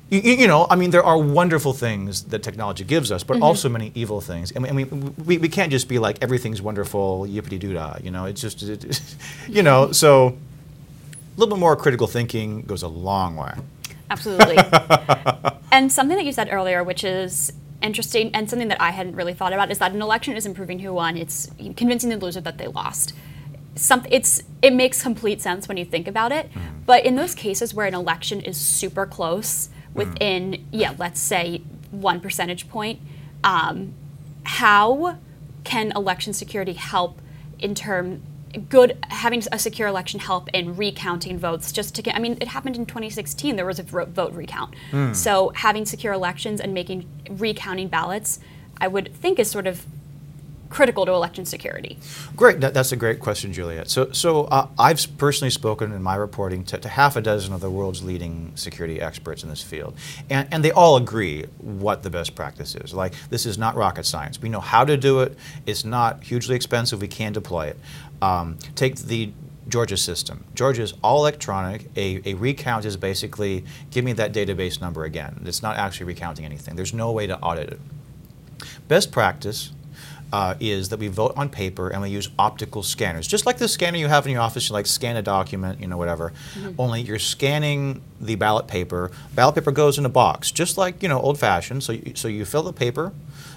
You, 0.09 0.19
you 0.21 0.47
know, 0.47 0.67
I 0.69 0.75
mean, 0.75 0.91
there 0.91 1.03
are 1.03 1.17
wonderful 1.17 1.73
things 1.73 2.25
that 2.25 2.43
technology 2.43 2.83
gives 2.83 3.11
us, 3.11 3.23
but 3.23 3.35
mm-hmm. 3.35 3.43
also 3.43 3.69
many 3.69 3.91
evil 3.95 4.21
things. 4.21 4.51
And 4.51 4.63
we, 4.63 4.69
I 4.69 4.71
mean, 4.73 5.15
we, 5.25 5.39
we 5.39 5.49
can't 5.49 5.71
just 5.71 5.89
be 5.89 5.97
like 5.97 6.19
everything's 6.21 6.61
wonderful, 6.61 7.25
yippity 7.27 7.57
doo 7.57 7.73
dah. 7.73 7.97
You 8.03 8.11
know, 8.11 8.25
it's 8.25 8.39
just, 8.39 8.61
it, 8.61 9.01
you 9.47 9.63
know, 9.63 9.91
so 9.91 10.27
a 10.27 11.39
little 11.39 11.55
bit 11.55 11.59
more 11.59 11.75
critical 11.75 12.05
thinking 12.05 12.61
goes 12.61 12.83
a 12.83 12.87
long 12.87 13.35
way. 13.35 13.53
Absolutely. 14.09 14.57
and 15.71 15.91
something 15.91 16.17
that 16.17 16.25
you 16.25 16.31
said 16.31 16.49
earlier, 16.51 16.83
which 16.83 17.03
is 17.03 17.53
interesting 17.81 18.31
and 18.33 18.49
something 18.49 18.67
that 18.69 18.81
I 18.81 18.91
hadn't 18.91 19.15
really 19.15 19.33
thought 19.33 19.53
about, 19.53 19.71
is 19.71 19.79
that 19.79 19.91
an 19.93 20.01
election 20.01 20.35
isn't 20.35 20.53
proving 20.53 20.79
who 20.79 20.93
won; 20.93 21.17
it's 21.17 21.49
convincing 21.75 22.09
the 22.09 22.17
loser 22.17 22.41
that 22.41 22.57
they 22.57 22.67
lost. 22.67 23.13
Some, 23.75 24.05
it's 24.09 24.41
it 24.61 24.73
makes 24.73 25.01
complete 25.01 25.41
sense 25.41 25.67
when 25.67 25.77
you 25.77 25.85
think 25.85 26.07
about 26.07 26.31
it. 26.31 26.49
But 26.85 27.05
in 27.05 27.15
those 27.15 27.35
cases 27.35 27.73
where 27.73 27.87
an 27.87 27.93
election 27.93 28.41
is 28.41 28.57
super 28.57 29.05
close, 29.05 29.69
within 29.93 30.65
yeah, 30.71 30.93
let's 30.97 31.19
say 31.19 31.61
one 31.91 32.19
percentage 32.19 32.69
point, 32.69 32.99
um, 33.43 33.93
how 34.43 35.17
can 35.63 35.91
election 35.93 36.31
security 36.31 36.73
help 36.73 37.21
in 37.59 37.73
term 37.75 38.21
good 38.57 38.97
having 39.09 39.43
a 39.51 39.59
secure 39.59 39.87
election 39.87 40.19
help 40.19 40.49
in 40.53 40.75
recounting 40.75 41.37
votes 41.37 41.71
just 41.71 41.95
to 41.95 42.01
get 42.01 42.15
i 42.15 42.19
mean 42.19 42.37
it 42.41 42.47
happened 42.47 42.75
in 42.75 42.85
2016 42.85 43.55
there 43.55 43.65
was 43.65 43.79
a 43.79 43.83
vote 43.83 44.33
recount 44.33 44.73
so 45.13 45.51
having 45.55 45.85
secure 45.85 46.13
elections 46.13 46.61
and 46.61 46.73
making 46.73 47.05
recounting 47.29 47.87
ballots 47.87 48.39
i 48.79 48.87
would 48.87 49.13
think 49.15 49.39
is 49.39 49.49
sort 49.49 49.67
of 49.67 49.85
critical 50.75 51.05
to 51.05 51.11
election 51.13 51.45
security? 51.45 51.97
Great, 52.35 52.59
that, 52.59 52.73
that's 52.73 52.91
a 52.91 52.97
great 52.97 53.21
question, 53.21 53.53
Juliet. 53.53 53.89
So, 53.89 54.11
so 54.11 54.43
uh, 54.45 54.67
I've 54.77 55.05
personally 55.17 55.49
spoken 55.49 55.93
in 55.93 56.03
my 56.03 56.15
reporting 56.15 56.65
to, 56.65 56.77
to, 56.77 56.89
half 56.89 57.15
a 57.15 57.21
dozen 57.21 57.53
of 57.53 57.61
the 57.61 57.69
world's 57.69 58.03
leading 58.03 58.51
security 58.55 59.01
experts 59.01 59.41
in 59.43 59.49
this 59.49 59.61
field, 59.61 59.95
and, 60.29 60.47
and 60.51 60.65
they 60.65 60.71
all 60.71 60.97
agree 60.97 61.45
what 61.59 62.03
the 62.03 62.09
best 62.09 62.35
practice 62.35 62.75
is. 62.75 62.93
Like, 62.93 63.13
this 63.29 63.45
is 63.45 63.57
not 63.57 63.75
rocket 63.75 64.05
science. 64.05 64.41
We 64.41 64.49
know 64.49 64.59
how 64.59 64.83
to 64.83 64.97
do 64.97 65.21
it. 65.21 65.37
It's 65.65 65.85
not 65.85 66.23
hugely 66.23 66.55
expensive. 66.55 67.01
We 67.01 67.07
can 67.07 67.31
deploy 67.31 67.67
it. 67.67 67.79
Um, 68.21 68.57
take 68.75 68.95
the 68.97 69.33
Georgia 69.67 69.97
system. 69.97 70.45
Georgia 70.53 70.83
is 70.83 70.93
all 71.03 71.19
electronic. 71.19 71.89
A, 71.95 72.21
a 72.25 72.33
recount 72.35 72.85
is 72.85 72.97
basically 72.97 73.65
give 73.91 74.05
me 74.05 74.13
that 74.13 74.31
database 74.31 74.79
number 74.79 75.03
again. 75.03 75.41
It's 75.45 75.63
not 75.63 75.77
actually 75.77 76.07
recounting 76.07 76.45
anything. 76.45 76.75
There's 76.75 76.93
no 76.93 77.11
way 77.11 77.27
to 77.27 77.37
audit 77.39 77.69
it. 77.69 77.79
Best 78.87 79.11
practice 79.11 79.71
uh, 80.31 80.55
is 80.59 80.89
that 80.89 80.99
we 80.99 81.07
vote 81.07 81.33
on 81.35 81.49
paper 81.49 81.89
and 81.89 82.01
we 82.01 82.09
use 82.09 82.29
optical 82.37 82.83
scanners, 82.83 83.27
just 83.27 83.45
like 83.45 83.57
the 83.57 83.67
scanner 83.67 83.97
you 83.97 84.07
have 84.07 84.25
in 84.25 84.33
your 84.33 84.41
office. 84.41 84.69
You 84.69 84.73
like 84.73 84.87
scan 84.87 85.15
a 85.15 85.21
document, 85.21 85.79
you 85.79 85.87
know, 85.87 85.97
whatever. 85.97 86.33
Mm-hmm. 86.55 86.81
Only 86.81 87.01
you're 87.01 87.19
scanning 87.19 88.01
the 88.19 88.35
ballot 88.35 88.67
paper. 88.67 89.11
Ballot 89.33 89.55
paper 89.55 89.71
goes 89.71 89.97
in 89.97 90.05
a 90.05 90.09
box, 90.09 90.51
just 90.51 90.77
like 90.77 91.01
you 91.03 91.09
know, 91.09 91.19
old-fashioned. 91.19 91.83
So, 91.83 91.93
you, 91.93 92.13
so 92.15 92.27
you 92.27 92.45
fill 92.45 92.63
the 92.63 92.73
paper, 92.73 93.13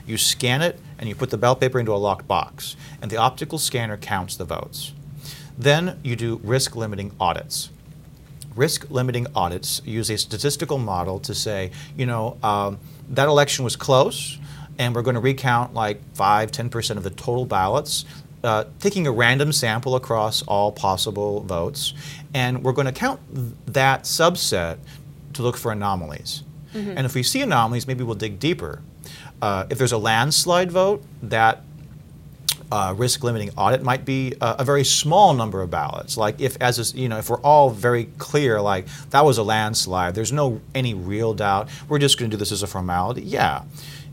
you 0.07 0.17
scan 0.17 0.63
it, 0.63 0.79
and 0.99 1.09
you 1.09 1.15
put 1.15 1.31
the 1.31 1.39
ballot 1.39 1.61
paper 1.61 1.81
into 1.81 1.93
a 1.93 1.97
locked 1.97 2.29
box, 2.29 2.77
and 3.01 3.11
the 3.11 3.17
optical 3.17 3.59
scanner 3.59 3.97
counts 3.97 4.37
the 4.37 4.45
votes. 4.45 4.93
Then 5.57 5.99
you 6.05 6.15
do 6.17 6.41
risk 6.45 6.77
limiting 6.77 7.13
audits. 7.19 7.71
Risk 8.55 8.91
limiting 8.91 9.27
audits 9.35 9.83
use 9.85 10.11
a 10.11 10.19
statistical 10.19 10.79
model 10.79 11.21
to 11.21 11.35
say, 11.35 11.71
you 11.97 12.07
know, 12.07 12.37
um, 12.43 12.79
that 13.09 13.29
election 13.29 13.65
was 13.65 13.77
close 13.77 14.39
and 14.79 14.95
we're 14.95 15.03
going 15.03 15.15
to 15.15 15.21
recount 15.21 15.75
like 15.75 16.01
5 16.15 16.51
10% 16.53 16.97
of 16.97 17.03
the 17.03 17.11
total 17.11 17.45
ballots 17.45 18.05
uh, 18.45 18.65
taking 18.79 19.07
a 19.07 19.13
random 19.13 19.53
sample 19.53 19.97
across 19.97 20.43
all 20.43 20.71
possible 20.73 21.41
votes, 21.41 21.95
and 22.35 22.63
we're 22.63 22.73
going 22.73 22.87
to 22.87 22.93
count 22.93 23.21
that 23.67 24.05
subset 24.05 24.79
to 25.33 25.43
look 25.43 25.57
for 25.57 25.73
anomalies. 25.73 26.43
Mm-hmm. 26.75 26.91
And 26.97 27.07
if 27.07 27.15
we 27.15 27.23
see 27.23 27.43
anomalies, 27.43 27.87
maybe 27.87 28.05
we'll 28.05 28.15
dig 28.15 28.39
deeper. 28.39 28.83
Uh, 29.41 29.67
if 29.71 29.79
there's 29.79 29.93
a 29.93 29.99
landslide 29.99 30.71
vote, 30.71 31.03
that 31.23 31.63
uh, 32.71 32.95
risk 32.97 33.25
limiting 33.25 33.51
audit 33.57 33.83
might 33.83 34.05
be 34.05 34.35
a, 34.41 34.57
a, 34.59 34.65
very 34.65 34.85
small 34.85 35.33
number 35.33 35.63
of 35.63 35.71
ballots. 35.71 36.19
Like 36.19 36.39
if, 36.41 36.57
as 36.61 36.79
a, 36.79 36.97
you 36.97 37.09
know, 37.09 37.17
if 37.17 37.31
we're 37.31 37.41
all 37.41 37.71
very 37.71 38.05
clear, 38.19 38.61
like 38.61 38.87
that 39.11 39.25
was 39.25 39.39
a 39.39 39.43
landslide, 39.43 40.15
there's 40.15 40.33
no 40.33 40.61
any 40.75 40.93
real 40.93 41.33
doubt. 41.33 41.69
We're 41.89 41.99
just 41.99 42.19
going 42.19 42.31
to 42.31 42.37
do 42.37 42.39
this 42.39 42.53
as 42.53 42.63
a 42.63 42.67
formality. 42.67 43.23
Yeah 43.23 43.63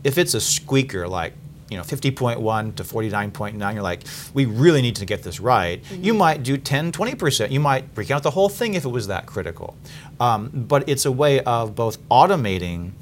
if 0.06 0.18
it's 0.18 0.34
a 0.34 0.40
squeaker 0.40 1.08
like 1.08 1.32
you 1.68 1.76
know 1.76 1.82
50.1 1.82 2.76
to 2.76 2.84
49.9 2.84 3.74
you're 3.74 3.82
like 3.82 4.02
we 4.32 4.44
really 4.44 4.80
need 4.80 4.94
to 4.96 5.04
get 5.04 5.24
this 5.24 5.40
right 5.40 5.82
mm-hmm. 5.82 6.04
you 6.04 6.14
might 6.14 6.44
do 6.44 6.56
10 6.56 6.92
20% 6.92 7.50
you 7.50 7.58
might 7.58 7.84
recount 7.96 8.22
the 8.22 8.30
whole 8.30 8.48
thing 8.48 8.74
if 8.74 8.84
it 8.84 8.88
was 8.88 9.08
that 9.08 9.26
critical 9.26 9.76
um, 10.20 10.48
but 10.54 10.88
it's 10.88 11.04
a 11.04 11.12
way 11.12 11.40
of 11.40 11.74
both 11.74 12.00
automating 12.08 12.92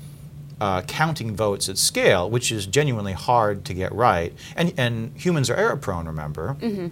uh, 0.61 0.81
counting 0.83 1.37
votes 1.37 1.69
at 1.69 1.77
scale 1.77 2.31
which 2.31 2.51
is 2.51 2.64
genuinely 2.64 3.12
hard 3.12 3.67
to 3.67 3.75
get 3.75 3.93
right 3.93 4.33
and, 4.57 4.73
and 4.79 5.14
humans 5.14 5.51
are 5.51 5.57
error 5.57 5.77
prone 5.77 6.07
remember 6.07 6.57
mm-hmm. 6.61 6.88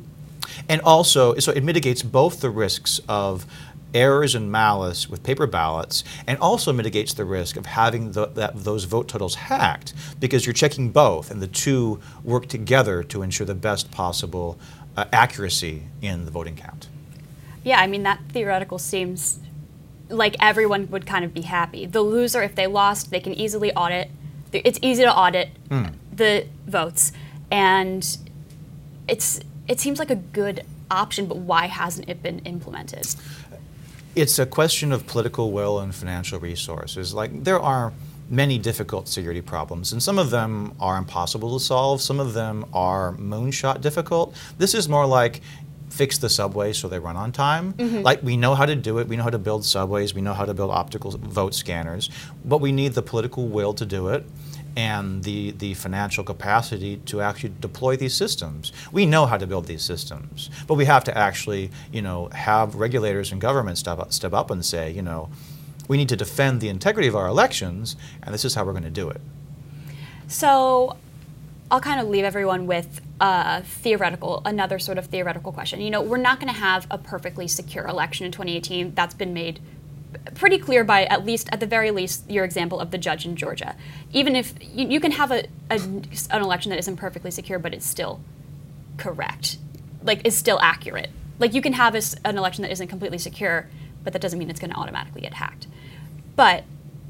and 0.68 0.80
also 0.82 1.34
so 1.36 1.52
it 1.52 1.64
mitigates 1.64 2.02
both 2.02 2.42
the 2.42 2.50
risks 2.50 3.00
of 3.08 3.46
errors 3.94 4.34
and 4.34 4.50
malice 4.50 5.08
with 5.08 5.22
paper 5.22 5.46
ballots 5.46 6.04
and 6.26 6.38
also 6.38 6.72
mitigates 6.72 7.14
the 7.14 7.24
risk 7.24 7.56
of 7.56 7.66
having 7.66 8.12
the, 8.12 8.26
that, 8.26 8.64
those 8.64 8.84
vote 8.84 9.08
totals 9.08 9.34
hacked 9.34 9.92
because 10.18 10.46
you're 10.46 10.52
checking 10.52 10.90
both 10.90 11.30
and 11.30 11.42
the 11.42 11.46
two 11.46 12.00
work 12.24 12.46
together 12.46 13.02
to 13.02 13.22
ensure 13.22 13.46
the 13.46 13.54
best 13.54 13.90
possible 13.90 14.58
uh, 14.96 15.04
accuracy 15.12 15.82
in 16.00 16.24
the 16.24 16.30
voting 16.30 16.56
count. 16.56 16.88
Yeah, 17.64 17.80
I 17.80 17.86
mean, 17.86 18.02
that 18.02 18.20
theoretical 18.30 18.78
seems 18.78 19.38
like 20.08 20.36
everyone 20.40 20.90
would 20.90 21.06
kind 21.06 21.24
of 21.24 21.32
be 21.32 21.42
happy. 21.42 21.86
The 21.86 22.02
loser, 22.02 22.42
if 22.42 22.54
they 22.54 22.66
lost, 22.66 23.10
they 23.10 23.20
can 23.20 23.32
easily 23.34 23.72
audit. 23.72 24.10
It's 24.52 24.78
easy 24.82 25.02
to 25.04 25.14
audit 25.14 25.50
mm. 25.68 25.92
the 26.14 26.46
votes, 26.66 27.12
and 27.50 28.18
it's 29.08 29.40
it 29.66 29.80
seems 29.80 29.98
like 29.98 30.10
a 30.10 30.16
good 30.16 30.66
option. 30.90 31.26
But 31.26 31.38
why 31.38 31.66
hasn't 31.66 32.08
it 32.08 32.22
been 32.22 32.40
implemented? 32.40 33.06
It's 34.14 34.38
a 34.38 34.46
question 34.46 34.92
of 34.92 35.06
political 35.06 35.52
will 35.52 35.80
and 35.80 35.94
financial 35.94 36.38
resources. 36.38 37.14
Like 37.14 37.44
there 37.44 37.60
are 37.60 37.92
many 38.28 38.58
difficult 38.58 39.08
security 39.08 39.42
problems, 39.42 39.92
and 39.92 40.02
some 40.02 40.18
of 40.18 40.30
them 40.30 40.74
are 40.80 40.96
impossible 40.96 41.58
to 41.58 41.64
solve. 41.64 42.00
Some 42.00 42.20
of 42.20 42.34
them 42.34 42.66
are 42.72 43.14
moonshot 43.14 43.80
difficult. 43.80 44.34
This 44.58 44.74
is 44.74 44.88
more 44.88 45.06
like 45.06 45.40
fix 45.90 46.16
the 46.16 46.28
subways 46.28 46.78
so 46.78 46.88
they 46.88 46.98
run 46.98 47.16
on 47.16 47.32
time. 47.32 47.74
Mm-hmm. 47.74 48.00
Like 48.00 48.22
we 48.22 48.36
know 48.36 48.54
how 48.54 48.66
to 48.66 48.74
do 48.74 48.98
it. 48.98 49.08
We 49.08 49.16
know 49.16 49.24
how 49.24 49.30
to 49.30 49.38
build 49.38 49.64
subways. 49.64 50.14
We 50.14 50.22
know 50.22 50.32
how 50.32 50.46
to 50.46 50.54
build 50.54 50.70
optical 50.70 51.10
vote 51.10 51.54
scanners, 51.54 52.10
but 52.44 52.60
we 52.60 52.72
need 52.72 52.94
the 52.94 53.02
political 53.02 53.46
will 53.46 53.74
to 53.74 53.84
do 53.84 54.08
it 54.08 54.24
and 54.76 55.24
the, 55.24 55.52
the 55.52 55.74
financial 55.74 56.24
capacity 56.24 56.96
to 57.06 57.20
actually 57.20 57.52
deploy 57.60 57.96
these 57.96 58.14
systems. 58.14 58.72
We 58.90 59.06
know 59.06 59.26
how 59.26 59.36
to 59.36 59.46
build 59.46 59.66
these 59.66 59.82
systems, 59.82 60.50
but 60.66 60.74
we 60.74 60.84
have 60.86 61.04
to 61.04 61.16
actually, 61.16 61.70
you 61.92 62.02
know, 62.02 62.28
have 62.28 62.74
regulators 62.74 63.32
and 63.32 63.40
governments 63.40 63.80
step 63.80 63.98
up, 63.98 64.12
step 64.12 64.32
up 64.32 64.50
and 64.50 64.64
say, 64.64 64.90
you 64.90 65.02
know, 65.02 65.28
we 65.88 65.96
need 65.96 66.08
to 66.08 66.16
defend 66.16 66.60
the 66.60 66.68
integrity 66.68 67.08
of 67.08 67.16
our 67.16 67.26
elections, 67.26 67.96
and 68.22 68.32
this 68.32 68.44
is 68.44 68.54
how 68.54 68.64
we're 68.64 68.72
going 68.72 68.84
to 68.84 68.90
do 68.90 69.10
it. 69.10 69.20
So, 70.28 70.96
I'll 71.70 71.80
kind 71.80 72.00
of 72.00 72.08
leave 72.08 72.24
everyone 72.24 72.66
with 72.66 73.00
a 73.18 73.62
theoretical, 73.62 74.42
another 74.44 74.78
sort 74.78 74.98
of 74.98 75.06
theoretical 75.06 75.52
question. 75.52 75.80
You 75.80 75.90
know, 75.90 76.02
we're 76.02 76.18
not 76.18 76.38
going 76.38 76.52
to 76.52 76.58
have 76.58 76.86
a 76.90 76.98
perfectly 76.98 77.48
secure 77.48 77.86
election 77.86 78.26
in 78.26 78.32
2018. 78.32 78.94
That's 78.94 79.14
been 79.14 79.32
made 79.32 79.58
pretty 80.34 80.58
clear 80.58 80.84
by 80.84 81.04
at 81.04 81.24
least, 81.24 81.48
at 81.52 81.60
the 81.60 81.66
very 81.66 81.90
least, 81.90 82.30
your 82.30 82.44
example 82.44 82.80
of 82.80 82.90
the 82.90 82.98
judge 82.98 83.24
in 83.24 83.36
Georgia. 83.36 83.76
Even 84.12 84.36
if 84.36 84.54
you, 84.60 84.88
you 84.88 85.00
can 85.00 85.12
have 85.12 85.30
a, 85.30 85.44
a, 85.70 85.78
an 85.78 86.42
election 86.42 86.70
that 86.70 86.78
isn't 86.78 86.96
perfectly 86.96 87.30
secure, 87.30 87.58
but 87.58 87.74
it's 87.74 87.86
still 87.86 88.20
correct, 88.96 89.58
like 90.02 90.26
is 90.26 90.36
still 90.36 90.58
accurate. 90.60 91.10
Like 91.38 91.54
you 91.54 91.62
can 91.62 91.72
have 91.74 91.94
a, 91.94 92.02
an 92.24 92.38
election 92.38 92.62
that 92.62 92.70
isn't 92.72 92.88
completely 92.88 93.18
secure, 93.18 93.68
but 94.04 94.12
that 94.12 94.22
doesn't 94.22 94.38
mean 94.38 94.50
it's 94.50 94.60
going 94.60 94.72
to 94.72 94.76
automatically 94.76 95.20
get 95.20 95.34
hacked. 95.34 95.66
But 96.36 96.64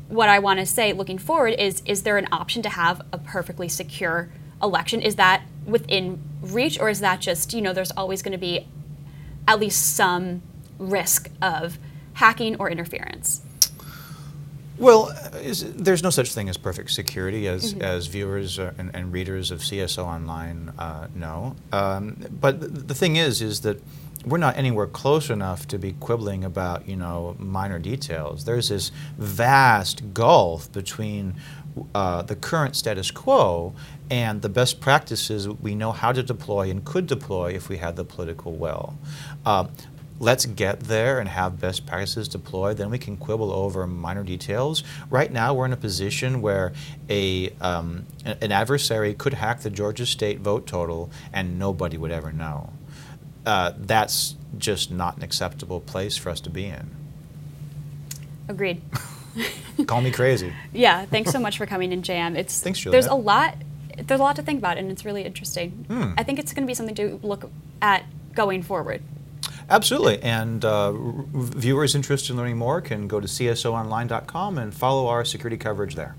what 0.09 0.29
I 0.29 0.38
want 0.38 0.61
to 0.61 0.67
say 0.67 0.93
looking 0.93 1.19
forward 1.19 1.55
is 1.59 1.83
is 1.87 2.03
there 2.03 2.19
an 2.19 2.29
option 2.31 2.62
to 2.62 2.69
have 2.69 3.01
a 3.12 3.19
perfectly 3.19 3.69
secure 3.69 4.29
election? 4.62 5.01
Is 5.01 5.17
that 5.17 5.43
within 5.65 6.23
reach 6.41 6.79
or 6.79 6.88
is 6.88 7.01
that 7.01 7.21
just, 7.21 7.55
you 7.55 7.62
know, 7.62 7.73
there's 7.73 7.93
always 7.93 8.23
going 8.23 8.33
to 8.33 8.38
be 8.38 8.67
at 9.49 9.59
least 9.59 9.97
some 9.97 10.43
risk 10.79 11.31
of 11.41 11.79
hacking 12.14 12.57
or 12.57 12.70
interference? 12.70 13.42
Well, 14.79 15.11
is, 15.35 15.75
there's 15.75 16.03
no 16.03 16.11
such 16.11 16.33
thing 16.33 16.48
as 16.48 16.57
perfect 16.57 16.90
security, 16.90 17.46
as, 17.46 17.72
mm-hmm. 17.72 17.83
as 17.83 18.07
viewers 18.07 18.59
and, 18.59 18.90
and, 18.94 19.12
readers 19.12 19.51
of 19.51 19.61
CSO 19.61 20.05
Online 20.05 20.72
uh, 20.79 21.09
know. 21.14 21.55
Um, 21.72 22.16
but 22.40 22.88
the 22.88 22.94
thing 22.94 23.16
is, 23.16 23.42
is 23.42 23.61
that 23.61 23.81
we're 24.25 24.38
not 24.38 24.57
anywhere 24.57 24.87
close 24.87 25.31
enough 25.31 25.66
to 25.68 25.79
be 25.79 25.92
quibbling 25.92 26.44
about, 26.44 26.88
you 26.88 26.96
know, 26.96 27.37
minor 27.38 27.79
details. 27.79 28.44
There's 28.44 28.68
this 28.68 28.90
vast 29.18 30.14
gulf 30.14 30.72
between 30.72 31.35
uh, 31.94 32.22
the 32.22 32.37
current 32.37 32.77
status 32.77 33.11
quo 33.11 33.75
and 34.11 34.42
the 34.42 34.48
best 34.48 34.81
practices 34.81 35.48
we 35.48 35.75
know 35.75 35.92
how 35.92 36.12
to 36.12 36.22
deploy 36.22 36.70
and 36.70 36.85
could 36.85 37.07
deploy 37.07 37.53
if 37.53 37.68
we 37.68 37.79
had 37.79 37.96
the 37.96 38.05
political 38.05 38.53
will. 38.53 38.94
Uh, 39.44 39.66
let's 40.23 40.47
get 40.47 40.79
there 40.81 41.19
and 41.19 41.29
have 41.29 41.61
best 41.61 41.85
practices 41.85 42.29
deployed. 42.29 42.77
Then 42.77 42.91
we 42.91 42.99
can 42.99 43.17
quibble 43.17 43.53
over 43.53 43.85
minor 43.89 44.23
details. 44.23 44.85
Right 45.11 45.31
now, 45.31 45.53
we're 45.53 45.67
in 45.67 45.73
a 45.73 45.77
position 45.77 46.41
where 46.41 46.73
a 47.11 47.51
um, 47.61 48.07
an 48.25 48.53
adversary 48.53 49.15
could 49.15 49.35
hack 49.35 49.61
the 49.61 49.71
Georgia 49.71 50.07
state 50.07 50.39
vote 50.39 50.67
total, 50.67 51.11
and 51.33 51.59
nobody 51.59 51.99
would 51.99 52.13
ever 52.13 52.33
know. 52.33 52.73
Uh, 53.45 53.73
that's 53.77 54.37
just 54.57 54.93
not 54.93 55.17
an 55.17 55.25
acceptable 55.25 55.81
place 55.81 56.17
for 56.17 56.31
us 56.31 56.41
to 56.43 56.51
be 56.51 56.67
in. 56.67 56.91
Agreed. 58.49 58.81
Call 59.87 60.03
me 60.03 60.13
crazy. 60.13 60.53
yeah, 60.73 61.05
thanks 61.07 61.33
so 61.33 61.41
much 61.41 61.59
for 61.59 61.67
coming 61.67 61.93
in, 61.93 62.03
JM. 62.03 62.37
It's 62.37 62.61
thanks, 62.61 62.79
Julia. 62.79 62.93
There's 62.93 63.11
a 63.11 63.17
lot. 63.17 63.57
There's 63.99 64.21
a 64.21 64.23
lot 64.23 64.37
to 64.37 64.43
think 64.43 64.61
about, 64.61 64.79
and 64.79 64.89
it's 64.89 65.05
really 65.05 65.23
interesting. 65.23 65.85
Hmm. 65.89 66.13
I 66.17 66.23
think 66.23 66.39
it's 66.39 66.53
going 66.55 66.63
to 66.63 66.71
be 66.71 66.75
something 66.75 66.95
to 66.95 67.19
look 67.25 67.51
at 67.83 68.05
going 68.35 68.63
forward. 68.63 69.03
Absolutely. 69.68 70.22
And 70.22 70.64
uh, 70.64 70.92
viewers 70.92 71.94
interested 71.94 72.33
in 72.33 72.37
learning 72.37 72.59
more 72.59 72.81
can 72.81 73.09
go 73.09 73.20
to 73.20 73.27
csoonline.com 73.27 74.59
and 74.59 74.75
follow 74.75 75.07
our 75.09 75.25
security 75.25 75.57
coverage 75.57 75.94
there. 75.94 76.16